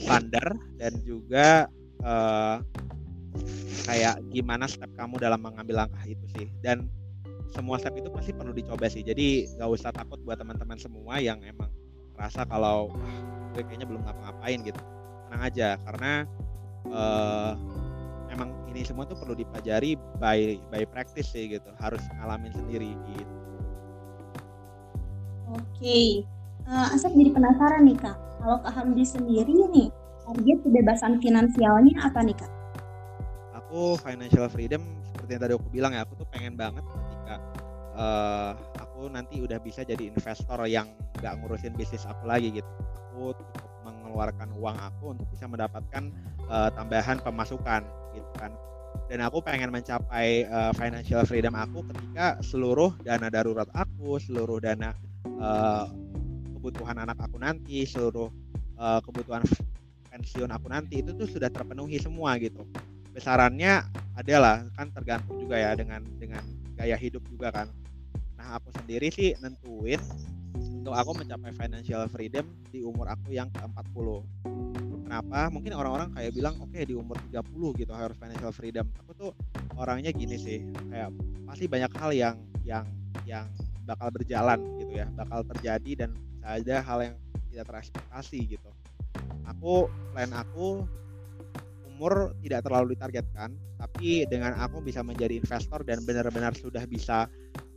standar 0.00 0.56
dan 0.80 0.96
juga 1.04 1.68
uh, 2.00 2.64
kayak 3.84 4.24
gimana 4.32 4.64
step 4.66 4.88
kamu 4.96 5.20
dalam 5.20 5.44
mengambil 5.44 5.84
langkah 5.84 6.04
itu 6.08 6.24
sih. 6.34 6.48
Dan 6.64 6.88
semua 7.52 7.78
step 7.78 7.94
itu 7.96 8.10
pasti 8.10 8.34
perlu 8.34 8.52
dicoba 8.52 8.90
sih. 8.90 9.04
Jadi 9.06 9.46
gak 9.56 9.70
usah 9.70 9.94
takut 9.94 10.18
buat 10.26 10.36
teman-teman 10.40 10.76
semua 10.76 11.22
yang 11.22 11.38
emang 11.46 11.70
rasa 12.16 12.42
kalau 12.48 12.92
gue 13.52 13.62
kayaknya 13.64 13.86
belum 13.88 14.02
ngapa-ngapain 14.04 14.58
gitu. 14.64 14.80
Tenang 15.26 15.42
aja 15.42 15.68
karena 15.88 16.12
uh, 16.92 17.52
emang 18.32 18.52
ini 18.68 18.84
semua 18.84 19.08
tuh 19.08 19.16
perlu 19.16 19.32
dipelajari 19.36 19.96
by 20.20 20.60
by 20.68 20.82
practice 20.88 21.32
sih 21.32 21.48
gitu. 21.48 21.68
Harus 21.80 22.02
ngalamin 22.20 22.52
sendiri 22.52 22.92
gitu. 23.14 23.34
Oke. 25.46 25.62
Okay. 25.78 26.06
uh, 26.66 26.90
eh, 26.90 26.94
Asep 26.96 27.12
jadi 27.14 27.30
penasaran 27.32 27.86
nih 27.86 27.96
kak. 27.96 28.16
Kalau 28.42 28.56
kak 28.60 28.72
Hamdi 28.74 29.04
sendiri 29.06 29.54
nih 29.72 29.88
target 30.26 30.58
kebebasan 30.66 31.22
finansialnya 31.22 31.94
apa 32.02 32.20
nih 32.26 32.36
kak? 32.36 32.50
Aku 33.64 33.98
financial 33.98 34.46
freedom 34.50 34.82
seperti 35.06 35.30
yang 35.38 35.42
tadi 35.42 35.54
aku 35.58 35.68
bilang 35.70 35.92
ya 35.94 36.06
aku 36.06 36.14
tuh 36.18 36.28
pengen 36.30 36.54
banget 36.54 36.82
ketika 36.86 37.34
uh, 37.98 38.52
aku 38.96 39.12
nanti 39.12 39.44
udah 39.44 39.60
bisa 39.60 39.84
jadi 39.84 40.08
investor 40.08 40.56
yang 40.64 40.88
nggak 41.20 41.36
ngurusin 41.44 41.76
bisnis 41.76 42.08
aku 42.08 42.24
lagi 42.24 42.48
gitu. 42.48 42.70
Aku 43.12 43.36
cukup 43.36 43.70
mengeluarkan 43.84 44.48
uang 44.56 44.72
aku 44.80 45.12
untuk 45.12 45.28
bisa 45.28 45.44
mendapatkan 45.44 46.08
uh, 46.48 46.72
tambahan 46.72 47.20
pemasukan 47.20 47.84
gitu 48.16 48.32
kan. 48.40 48.56
Dan 49.12 49.20
aku 49.20 49.44
pengen 49.44 49.68
mencapai 49.68 50.48
uh, 50.48 50.72
financial 50.72 51.28
freedom 51.28 51.52
aku 51.52 51.84
ketika 51.92 52.40
seluruh 52.40 52.96
dana 53.04 53.28
darurat 53.28 53.68
aku 53.76 54.16
seluruh 54.16 54.64
dana 54.64 54.96
uh, 55.44 55.92
kebutuhan 56.56 56.96
anak 56.96 57.20
aku 57.20 57.36
nanti 57.36 57.84
seluruh 57.84 58.32
uh, 58.80 59.04
kebutuhan 59.04 59.44
pensiun 60.08 60.48
aku 60.48 60.72
nanti 60.72 61.04
itu 61.04 61.12
tuh 61.12 61.28
sudah 61.28 61.52
terpenuhi 61.52 62.00
semua 62.00 62.32
gitu. 62.40 62.64
Besarannya 63.12 63.84
adalah 64.16 64.64
kan 64.72 64.88
tergantung 64.88 65.36
juga 65.36 65.60
ya 65.60 65.76
dengan 65.76 66.00
dengan 66.16 66.40
gaya 66.72 66.96
hidup 66.96 67.20
juga 67.28 67.52
kan 67.52 67.68
nah 68.46 68.62
aku 68.62 68.70
sendiri 68.78 69.10
sih 69.10 69.34
nentuin 69.42 69.98
untuk 70.54 70.94
aku 70.94 71.18
mencapai 71.18 71.50
financial 71.50 72.06
freedom 72.06 72.46
di 72.70 72.86
umur 72.86 73.10
aku 73.10 73.34
yang 73.34 73.50
ke-40 73.50 74.22
kenapa? 75.02 75.50
Mungkin 75.50 75.72
orang-orang 75.74 76.14
kayak 76.14 76.30
bilang 76.30 76.54
oke 76.62 76.70
okay, 76.70 76.86
di 76.86 76.94
umur 76.94 77.18
30 77.30 77.82
gitu 77.82 77.90
harus 77.90 78.14
financial 78.18 78.54
freedom. 78.54 78.86
Aku 79.02 79.10
tuh 79.14 79.30
orangnya 79.74 80.14
gini 80.14 80.38
sih 80.38 80.62
kayak 80.90 81.10
pasti 81.42 81.66
banyak 81.66 81.90
hal 81.98 82.10
yang 82.14 82.36
yang 82.62 82.86
yang 83.26 83.46
bakal 83.82 84.10
berjalan 84.14 84.62
gitu 84.78 84.98
ya 84.98 85.06
bakal 85.14 85.42
terjadi 85.54 86.06
dan 86.06 86.10
ada 86.42 86.82
hal 86.82 86.98
yang 87.02 87.14
tidak 87.50 87.66
terekspektasi 87.66 88.58
gitu. 88.58 88.70
Aku 89.46 89.90
plan 90.14 90.30
aku 90.30 90.86
umur 91.96 92.34
tidak 92.46 92.62
terlalu 92.62 92.94
ditargetkan 92.94 93.54
tapi 93.78 94.28
dengan 94.30 94.54
aku 94.58 94.84
bisa 94.84 95.00
menjadi 95.00 95.38
investor 95.38 95.82
dan 95.82 96.04
benar-benar 96.04 96.52
sudah 96.54 96.84
bisa 96.84 97.26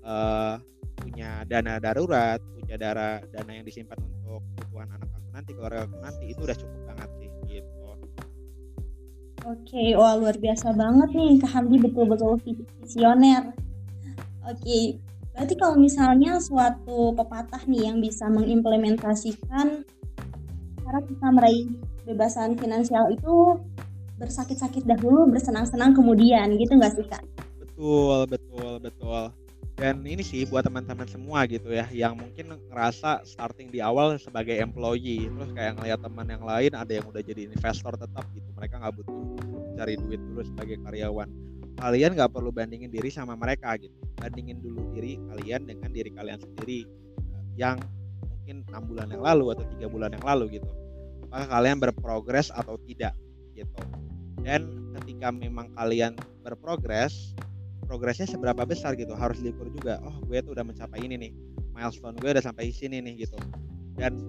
uh, 0.10 0.58
punya 1.00 1.46
dana 1.46 1.78
darurat 1.78 2.42
punya 2.58 2.76
dana 2.76 3.22
dana 3.30 3.52
yang 3.54 3.66
disimpan 3.66 3.96
untuk 4.02 4.42
kebutuhan 4.58 4.90
anak 4.92 5.10
aku 5.14 5.28
nanti 5.32 5.52
keluarga 5.54 5.86
aku 5.86 5.96
nanti 6.02 6.24
itu 6.34 6.42
udah 6.42 6.58
cukup 6.58 6.82
banget 6.90 7.10
sih 7.22 7.30
gitu 7.48 7.78
Oke, 9.48 9.96
wah 9.96 10.20
luar 10.20 10.36
biasa 10.36 10.76
banget 10.76 11.16
nih 11.16 11.40
Kak 11.40 11.52
Hamdi 11.56 11.80
betul-betul 11.80 12.44
visioner. 12.44 13.56
Oke, 14.44 15.00
berarti 15.32 15.54
kalau 15.56 15.80
misalnya 15.80 16.44
suatu 16.44 17.16
pepatah 17.16 17.64
nih 17.64 17.88
yang 17.88 18.04
bisa 18.04 18.28
mengimplementasikan 18.28 19.88
cara 20.84 21.00
kita 21.08 21.28
meraih 21.32 21.72
kebebasan 22.04 22.60
finansial 22.60 23.08
itu 23.16 23.64
bersakit-sakit 24.20 24.84
dahulu, 24.84 25.32
bersenang-senang 25.32 25.96
kemudian, 25.96 26.60
gitu 26.60 26.76
nggak 26.76 27.00
sih 27.00 27.08
kak? 27.08 27.24
Betul, 27.64 28.28
betul, 28.28 28.72
betul. 28.84 29.32
Dan 29.80 30.04
ini 30.04 30.20
sih 30.20 30.44
buat 30.44 30.68
teman-teman 30.68 31.08
semua 31.08 31.48
gitu 31.48 31.72
ya, 31.72 31.88
yang 31.96 32.20
mungkin 32.20 32.52
ngerasa 32.68 33.24
starting 33.24 33.72
di 33.72 33.80
awal 33.80 34.20
sebagai 34.20 34.60
employee, 34.60 35.32
terus 35.32 35.56
kayak 35.56 35.80
ngeliat 35.80 36.04
teman 36.04 36.28
yang 36.28 36.44
lain 36.44 36.76
ada 36.76 36.92
yang 36.92 37.08
udah 37.08 37.24
jadi 37.24 37.48
investor 37.48 37.96
tetap 37.96 38.28
gitu, 38.36 38.50
mereka 38.60 38.76
nggak 38.84 39.00
butuh 39.00 39.40
cari 39.80 39.96
duit 39.96 40.20
dulu 40.20 40.44
sebagai 40.44 40.84
karyawan. 40.84 41.32
Kalian 41.80 42.12
nggak 42.12 42.28
perlu 42.36 42.52
bandingin 42.52 42.92
diri 42.92 43.08
sama 43.08 43.40
mereka 43.40 43.80
gitu, 43.80 43.96
bandingin 44.20 44.60
dulu 44.60 44.84
diri 44.92 45.16
kalian 45.32 45.64
dengan 45.64 45.90
diri 45.96 46.12
kalian 46.12 46.44
sendiri 46.44 46.84
yang 47.56 47.80
mungkin 48.50 48.66
enam 48.72 48.84
bulan 48.90 49.08
yang 49.14 49.24
lalu 49.24 49.46
atau 49.54 49.66
tiga 49.78 49.86
bulan 49.86 50.10
yang 50.10 50.26
lalu 50.26 50.58
gitu 50.58 50.70
apakah 51.30 51.48
kalian 51.54 51.78
berprogres 51.78 52.50
atau 52.50 52.82
tidak 52.90 53.14
gitu 53.54 53.78
dan 54.42 54.66
ketika 54.98 55.30
memang 55.30 55.70
kalian 55.78 56.18
berprogres 56.42 57.38
progresnya 57.90 58.30
seberapa 58.30 58.62
besar 58.70 58.94
gitu. 58.94 59.18
Harus 59.18 59.42
diukur 59.42 59.66
juga 59.74 59.98
oh 60.06 60.22
gue 60.30 60.38
tuh 60.46 60.54
udah 60.54 60.62
mencapai 60.62 61.02
ini 61.02 61.18
nih. 61.18 61.32
Milestone 61.74 62.14
gue 62.22 62.30
udah 62.30 62.46
sampai 62.46 62.70
sini 62.70 63.02
nih 63.02 63.26
gitu. 63.26 63.42
Dan 63.98 64.22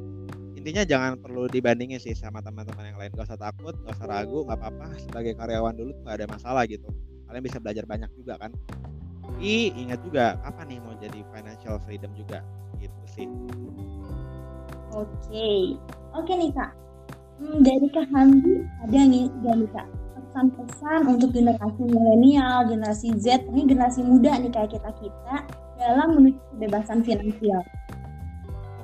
intinya 0.57 0.81
jangan 0.89 1.21
perlu 1.21 1.45
dibandingin 1.45 2.01
sih 2.01 2.17
sama 2.17 2.41
teman-teman 2.41 2.89
yang 2.89 2.97
lain. 2.97 3.13
Gak 3.13 3.29
usah 3.29 3.37
takut 3.37 3.77
gak 3.85 4.01
usah 4.01 4.09
ragu 4.09 4.49
gak 4.49 4.57
apa-apa. 4.57 4.97
Sebagai 4.97 5.37
karyawan 5.37 5.77
dulu 5.77 5.93
tuh 5.93 6.03
gak 6.09 6.17
ada 6.25 6.27
masalah 6.33 6.65
gitu. 6.65 6.89
Kalian 7.29 7.45
bisa 7.45 7.61
belajar 7.61 7.85
banyak 7.85 8.09
juga 8.17 8.41
kan. 8.41 8.57
Tapi 9.21 9.77
ingat 9.77 10.01
juga 10.01 10.41
kapan 10.41 10.67
nih 10.73 10.79
mau 10.81 10.97
jadi 10.97 11.21
financial 11.29 11.77
freedom 11.85 12.11
juga? 12.17 12.41
Gitu 12.81 13.01
sih. 13.05 13.29
Oke. 14.97 15.77
Oke 16.17 16.33
nih 16.33 16.51
kak. 16.57 16.73
Hmm, 17.41 17.65
dari 17.65 17.89
Kak 17.89 18.05
ada 18.13 19.01
nih 19.01 19.33
gak 19.41 19.55
nih 19.57 19.71
Kak 19.73 19.89
pesan-pesan 20.31 21.11
untuk 21.11 21.35
generasi 21.35 21.83
milenial, 21.83 22.71
generasi 22.71 23.11
Z, 23.19 23.51
ini 23.51 23.67
generasi 23.67 24.07
muda 24.07 24.39
nih 24.39 24.55
kayak 24.55 24.79
kita 24.79 24.91
kita 25.03 25.37
dalam 25.75 26.15
menuju 26.15 26.39
kebebasan 26.55 27.03
finansial. 27.03 27.59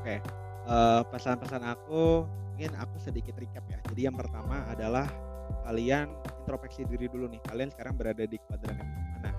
Oke, 0.03 0.19
okay. 0.19 0.19
uh, 0.67 0.99
eh, 0.99 1.03
pesan-pesan 1.07 1.63
aku 1.63 2.27
mungkin 2.27 2.75
aku 2.75 2.99
sedikit 2.99 3.39
recap 3.39 3.63
ya. 3.71 3.79
Jadi 3.95 4.11
yang 4.11 4.19
pertama 4.19 4.67
adalah 4.67 5.07
kalian 5.71 6.11
introspeksi 6.43 6.83
diri 6.91 7.07
dulu 7.07 7.31
nih. 7.31 7.39
Kalian 7.47 7.71
sekarang 7.71 7.95
berada 7.95 8.27
di 8.27 8.43
kuadran 8.43 8.83
yang 8.83 8.91
mana? 8.91 9.31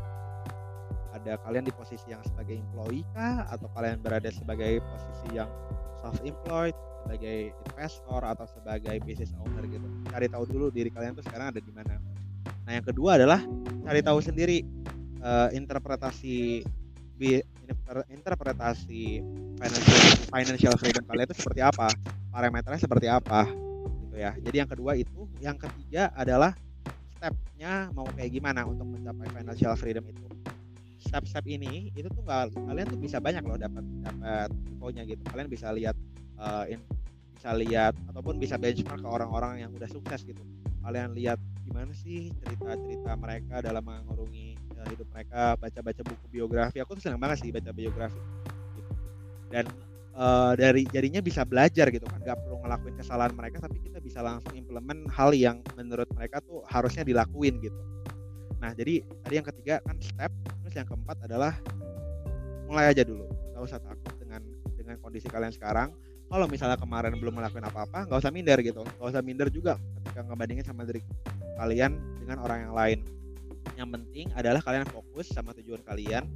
Ada 1.12 1.34
kalian 1.44 1.68
di 1.68 1.74
posisi 1.76 2.08
yang 2.08 2.24
sebagai 2.24 2.56
employee 2.56 3.04
kah 3.12 3.52
atau 3.52 3.68
kalian 3.76 4.00
berada 4.00 4.32
sebagai 4.32 4.80
posisi 4.80 5.36
yang 5.36 5.52
self 6.00 6.16
employed 6.24 6.78
sebagai 7.08 7.56
investor 7.56 8.20
atau 8.20 8.46
sebagai 8.52 9.00
business 9.08 9.32
owner 9.40 9.64
gitu. 9.72 9.88
Cari 10.12 10.28
tahu 10.28 10.44
dulu 10.44 10.68
diri 10.68 10.92
kalian 10.92 11.16
tuh 11.16 11.24
sekarang 11.24 11.56
ada 11.56 11.64
di 11.64 11.72
mana. 11.72 11.96
Nah 12.68 12.72
yang 12.76 12.84
kedua 12.84 13.16
adalah 13.16 13.40
cari 13.88 14.04
tahu 14.04 14.20
sendiri 14.20 14.60
uh, 15.24 15.48
interpretasi 15.56 16.68
interpretasi 18.12 19.24
financial 19.58 20.00
financial 20.30 20.74
freedom 20.78 21.04
kalian 21.08 21.26
itu 21.32 21.40
seperti 21.42 21.62
apa 21.66 21.88
parameternya 22.30 22.78
seperti 22.84 23.08
apa 23.08 23.48
gitu 24.04 24.16
ya. 24.20 24.36
Jadi 24.36 24.56
yang 24.60 24.70
kedua 24.70 24.92
itu 25.00 25.32
yang 25.40 25.56
ketiga 25.56 26.12
adalah 26.12 26.52
stepnya 27.16 27.90
mau 27.96 28.06
kayak 28.14 28.36
gimana 28.36 28.68
untuk 28.68 28.86
mencapai 28.86 29.32
financial 29.32 29.74
freedom 29.80 30.04
itu. 30.12 30.28
Step-step 31.08 31.48
ini 31.48 31.88
itu 31.96 32.12
tuh 32.12 32.20
nggak 32.20 32.52
kalian 32.68 32.86
tuh 32.92 33.00
bisa 33.00 33.18
banyak 33.24 33.42
loh 33.48 33.56
dapat 33.56 33.82
dapat 34.04 34.52
infonya 34.76 35.08
gitu. 35.08 35.24
Kalian 35.24 35.48
bisa 35.48 35.72
lihat 35.72 35.96
uh, 36.38 36.68
in, 36.68 36.84
bisa 37.38 37.54
lihat 37.54 37.94
ataupun 38.10 38.42
bisa 38.42 38.58
benchmark 38.58 38.98
ke 38.98 39.08
orang-orang 39.08 39.62
yang 39.62 39.70
udah 39.70 39.86
sukses 39.86 40.26
gitu. 40.26 40.42
Kalian 40.82 41.14
lihat 41.14 41.38
gimana 41.62 41.94
sih 41.94 42.34
cerita-cerita 42.42 43.14
mereka 43.14 43.62
dalam 43.62 43.86
mengurungi 43.86 44.58
uh, 44.74 44.88
hidup 44.90 45.06
mereka 45.14 45.54
baca-baca 45.62 46.02
buku 46.02 46.26
biografi. 46.34 46.82
Aku 46.82 46.98
tuh 46.98 47.06
senang 47.06 47.22
banget 47.22 47.46
sih 47.46 47.54
baca 47.54 47.70
biografi. 47.70 48.18
Gitu. 48.74 48.94
dan 49.48 49.64
uh, 50.18 50.58
dari 50.58 50.84
jadinya 50.90 51.22
bisa 51.22 51.46
belajar 51.46 51.94
gitu 51.94 52.10
kan. 52.10 52.18
Nggak 52.26 52.42
perlu 52.42 52.58
ngelakuin 52.66 52.96
kesalahan 52.98 53.34
mereka 53.38 53.62
tapi 53.62 53.78
kita 53.86 54.02
bisa 54.02 54.26
langsung 54.26 54.58
implement 54.58 55.06
hal 55.14 55.30
yang 55.38 55.62
menurut 55.78 56.10
mereka 56.18 56.42
tuh 56.42 56.66
harusnya 56.66 57.06
dilakuin 57.06 57.62
gitu. 57.62 57.78
Nah 58.58 58.74
jadi 58.74 59.06
tadi 59.22 59.34
yang 59.38 59.46
ketiga 59.46 59.78
kan 59.86 60.02
step 60.02 60.34
terus 60.66 60.74
yang 60.74 60.90
keempat 60.90 61.22
adalah 61.30 61.54
mulai 62.66 62.90
aja 62.90 63.06
dulu. 63.06 63.30
Nggak 63.54 63.62
usah 63.62 63.78
takut 63.78 64.14
dengan 64.18 64.42
dengan 64.74 64.98
kondisi 65.04 65.30
kalian 65.30 65.54
sekarang 65.54 65.94
kalau 66.28 66.46
misalnya 66.52 66.76
kemarin 66.76 67.16
belum 67.16 67.40
melakukan 67.40 67.66
apa-apa 67.72 68.08
nggak 68.08 68.20
usah 68.20 68.32
minder 68.32 68.60
gitu. 68.60 68.84
Nggak 68.84 69.10
usah 69.16 69.24
minder 69.24 69.48
juga 69.48 69.80
ketika 70.00 70.28
ngebandingin 70.28 70.66
sama 70.68 70.84
diri 70.84 71.02
kalian 71.56 71.96
dengan 72.20 72.38
orang 72.44 72.60
yang 72.68 72.74
lain. 72.76 73.00
Yang 73.80 73.90
penting 74.00 74.26
adalah 74.36 74.62
kalian 74.64 74.88
fokus 74.92 75.32
sama 75.32 75.56
tujuan 75.56 75.80
kalian. 75.88 76.28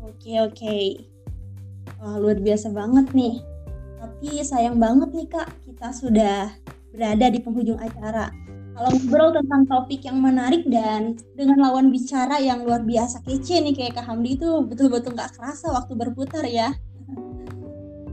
Oke 0.00 0.40
oke. 0.40 0.78
Wah, 2.00 2.16
luar 2.16 2.40
biasa 2.40 2.72
banget 2.72 3.12
nih. 3.12 3.44
Tapi 3.98 4.40
sayang 4.40 4.80
banget 4.80 5.10
nih 5.12 5.28
kak 5.28 5.48
kita 5.68 5.88
sudah 5.92 6.48
berada 6.94 7.26
di 7.28 7.38
penghujung 7.44 7.76
acara. 7.76 8.32
Kalau 8.78 8.94
ngobrol 8.94 9.34
tentang 9.34 9.66
topik 9.66 10.06
yang 10.06 10.22
menarik 10.22 10.62
dan 10.70 11.18
dengan 11.34 11.66
lawan 11.66 11.90
bicara 11.90 12.38
yang 12.38 12.62
luar 12.62 12.86
biasa 12.86 13.26
kece 13.26 13.58
nih 13.58 13.74
kayak 13.74 13.98
Kak 13.98 14.06
Hamdi 14.06 14.38
itu 14.38 14.62
betul-betul 14.62 15.18
gak 15.18 15.34
kerasa 15.34 15.74
waktu 15.74 15.98
berputar 15.98 16.46
ya. 16.46 16.78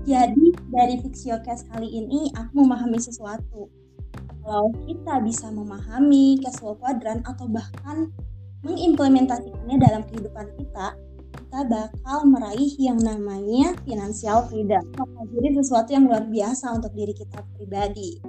Jadi 0.06 0.54
dari 0.70 1.02
Fixiocast 1.02 1.66
kali 1.74 1.90
ini 1.90 2.30
aku 2.38 2.62
memahami 2.62 3.02
sesuatu. 3.02 3.66
Kalau 4.46 4.70
kita 4.86 5.18
bisa 5.26 5.50
memahami 5.50 6.38
cash 6.46 6.62
flow 6.62 6.78
quadrant 6.78 7.26
atau 7.26 7.50
bahkan 7.50 8.14
mengimplementasikannya 8.62 9.82
dalam 9.82 10.06
kehidupan 10.06 10.46
kita, 10.62 10.94
kita 11.34 11.60
bakal 11.66 12.30
meraih 12.30 12.70
yang 12.78 13.02
namanya 13.02 13.74
financial 13.82 14.46
freedom. 14.46 14.86
Jadi 15.34 15.58
sesuatu 15.58 15.90
yang 15.90 16.06
luar 16.06 16.30
biasa 16.30 16.78
untuk 16.78 16.94
diri 16.94 17.18
kita 17.18 17.42
pribadi. 17.58 18.22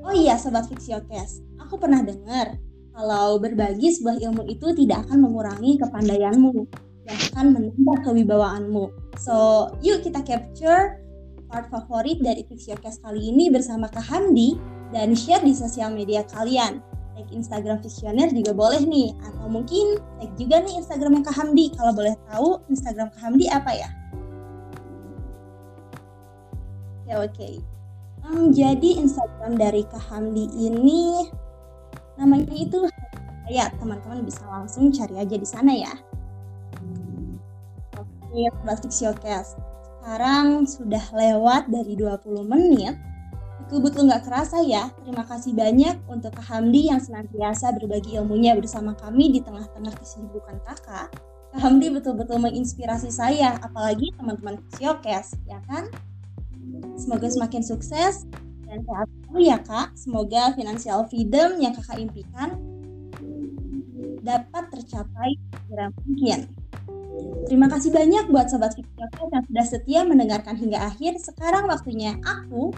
Oh 0.00 0.12
iya 0.16 0.40
Sobat 0.40 0.72
Fixiocast, 0.72 1.44
aku 1.60 1.76
pernah 1.76 2.00
dengar 2.00 2.56
kalau 2.96 3.36
berbagi 3.36 3.92
sebuah 3.92 4.24
ilmu 4.24 4.48
itu 4.48 4.72
tidak 4.72 5.04
akan 5.04 5.28
mengurangi 5.28 5.76
kepandaianmu, 5.76 6.64
bahkan 7.04 7.52
menambah 7.52 7.96
kewibawaanmu. 8.04 8.88
So, 9.20 9.68
yuk 9.84 10.02
kita 10.04 10.24
capture 10.24 10.98
part 11.48 11.68
favorit 11.70 12.18
dari 12.24 12.42
Fixiocast 12.48 13.04
kali 13.04 13.30
ini 13.30 13.52
bersama 13.52 13.86
Kak 13.86 14.08
Hamdi 14.08 14.56
dan 14.90 15.12
share 15.14 15.44
di 15.44 15.54
sosial 15.54 15.92
media 15.92 16.24
kalian. 16.32 16.80
tag 17.14 17.30
Instagram 17.30 17.78
Visioner 17.78 18.26
juga 18.34 18.50
boleh 18.50 18.82
nih. 18.82 19.14
Atau 19.22 19.46
mungkin 19.46 20.02
tag 20.18 20.34
juga 20.34 20.58
nih 20.66 20.82
Instagramnya 20.82 21.22
Kak 21.22 21.36
Hamdi. 21.38 21.70
Kalau 21.70 21.94
boleh 21.94 22.14
tahu 22.26 22.58
Instagram 22.66 23.14
Kak 23.14 23.22
Hamdi 23.22 23.46
apa 23.46 23.70
ya? 23.70 23.88
Ya 27.06 27.22
oke. 27.22 27.30
Okay. 27.36 27.54
Um, 28.24 28.50
jadi 28.50 28.98
Instagram 28.98 29.60
dari 29.60 29.86
Kak 29.86 30.10
Hamdi 30.10 30.50
ini 30.58 31.28
namanya 32.18 32.56
itu 32.56 32.88
ya 33.52 33.68
teman-teman 33.76 34.24
bisa 34.24 34.42
langsung 34.48 34.90
cari 34.90 35.14
aja 35.20 35.36
di 35.38 35.46
sana 35.46 35.70
ya. 35.70 35.94
Oke, 38.34 38.50
Sobat 38.50 38.82
Showcase. 38.90 39.54
Sekarang 40.02 40.66
sudah 40.66 41.06
lewat 41.14 41.70
dari 41.70 41.94
20 41.94 42.42
menit 42.42 42.98
Betul-betul 43.62 44.10
nggak 44.10 44.26
kerasa 44.26 44.58
ya. 44.66 44.90
Terima 45.06 45.22
kasih 45.22 45.54
banyak 45.54 46.02
untuk 46.10 46.34
Kak 46.34 46.50
Hamdi 46.50 46.90
yang 46.90 46.98
senantiasa 46.98 47.70
berbagi 47.78 48.18
ilmunya 48.18 48.58
bersama 48.58 48.92
kami 48.98 49.30
di 49.30 49.40
tengah-tengah 49.40 49.94
kesibukan 49.94 50.58
kakak. 50.66 51.14
Kak 51.54 51.60
Hamdi 51.62 51.94
betul-betul 51.94 52.42
menginspirasi 52.42 53.08
saya, 53.14 53.54
apalagi 53.62 54.10
teman-teman 54.18 54.58
Siokes, 54.74 55.38
ya 55.46 55.62
kan? 55.70 55.86
Semoga 56.98 57.30
semakin 57.30 57.62
sukses 57.62 58.26
dan 58.66 58.82
sehat 58.82 59.06
selalu 59.30 59.40
ya 59.46 59.58
kak. 59.62 59.94
Semoga 59.94 60.50
financial 60.58 61.06
freedom 61.06 61.62
yang 61.62 61.72
kakak 61.72 62.02
impikan 62.02 62.58
dapat 64.26 64.64
tercapai 64.74 65.38
segera 65.38 65.88
mungkin. 66.02 66.63
Terima 67.44 67.68
kasih 67.68 67.92
banyak 67.92 68.32
buat 68.32 68.48
Sobat 68.48 68.72
Fiksiokes 68.72 69.28
yang 69.28 69.44
sudah 69.44 69.66
setia 69.68 70.00
mendengarkan 70.02 70.56
hingga 70.56 70.80
akhir. 70.80 71.20
Sekarang 71.20 71.68
waktunya 71.68 72.16
aku 72.24 72.72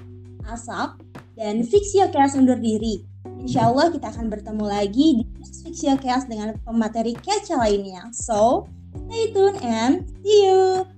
Asap, 0.46 1.02
dan 1.34 1.66
Fixio 1.66 2.06
Chaos 2.14 2.38
undur 2.38 2.58
diri. 2.58 3.02
Insya 3.42 3.66
Allah 3.66 3.90
kita 3.90 4.14
akan 4.14 4.30
bertemu 4.30 4.64
lagi 4.64 5.08
di 5.22 5.24
Fixio 5.66 5.98
Chaos 5.98 6.30
dengan 6.30 6.54
pemateri 6.62 7.18
kece 7.18 7.58
lainnya. 7.58 8.08
So, 8.14 8.70
stay 9.06 9.34
tuned 9.34 9.58
and 9.60 10.06
see 10.22 10.46
you! 10.46 10.95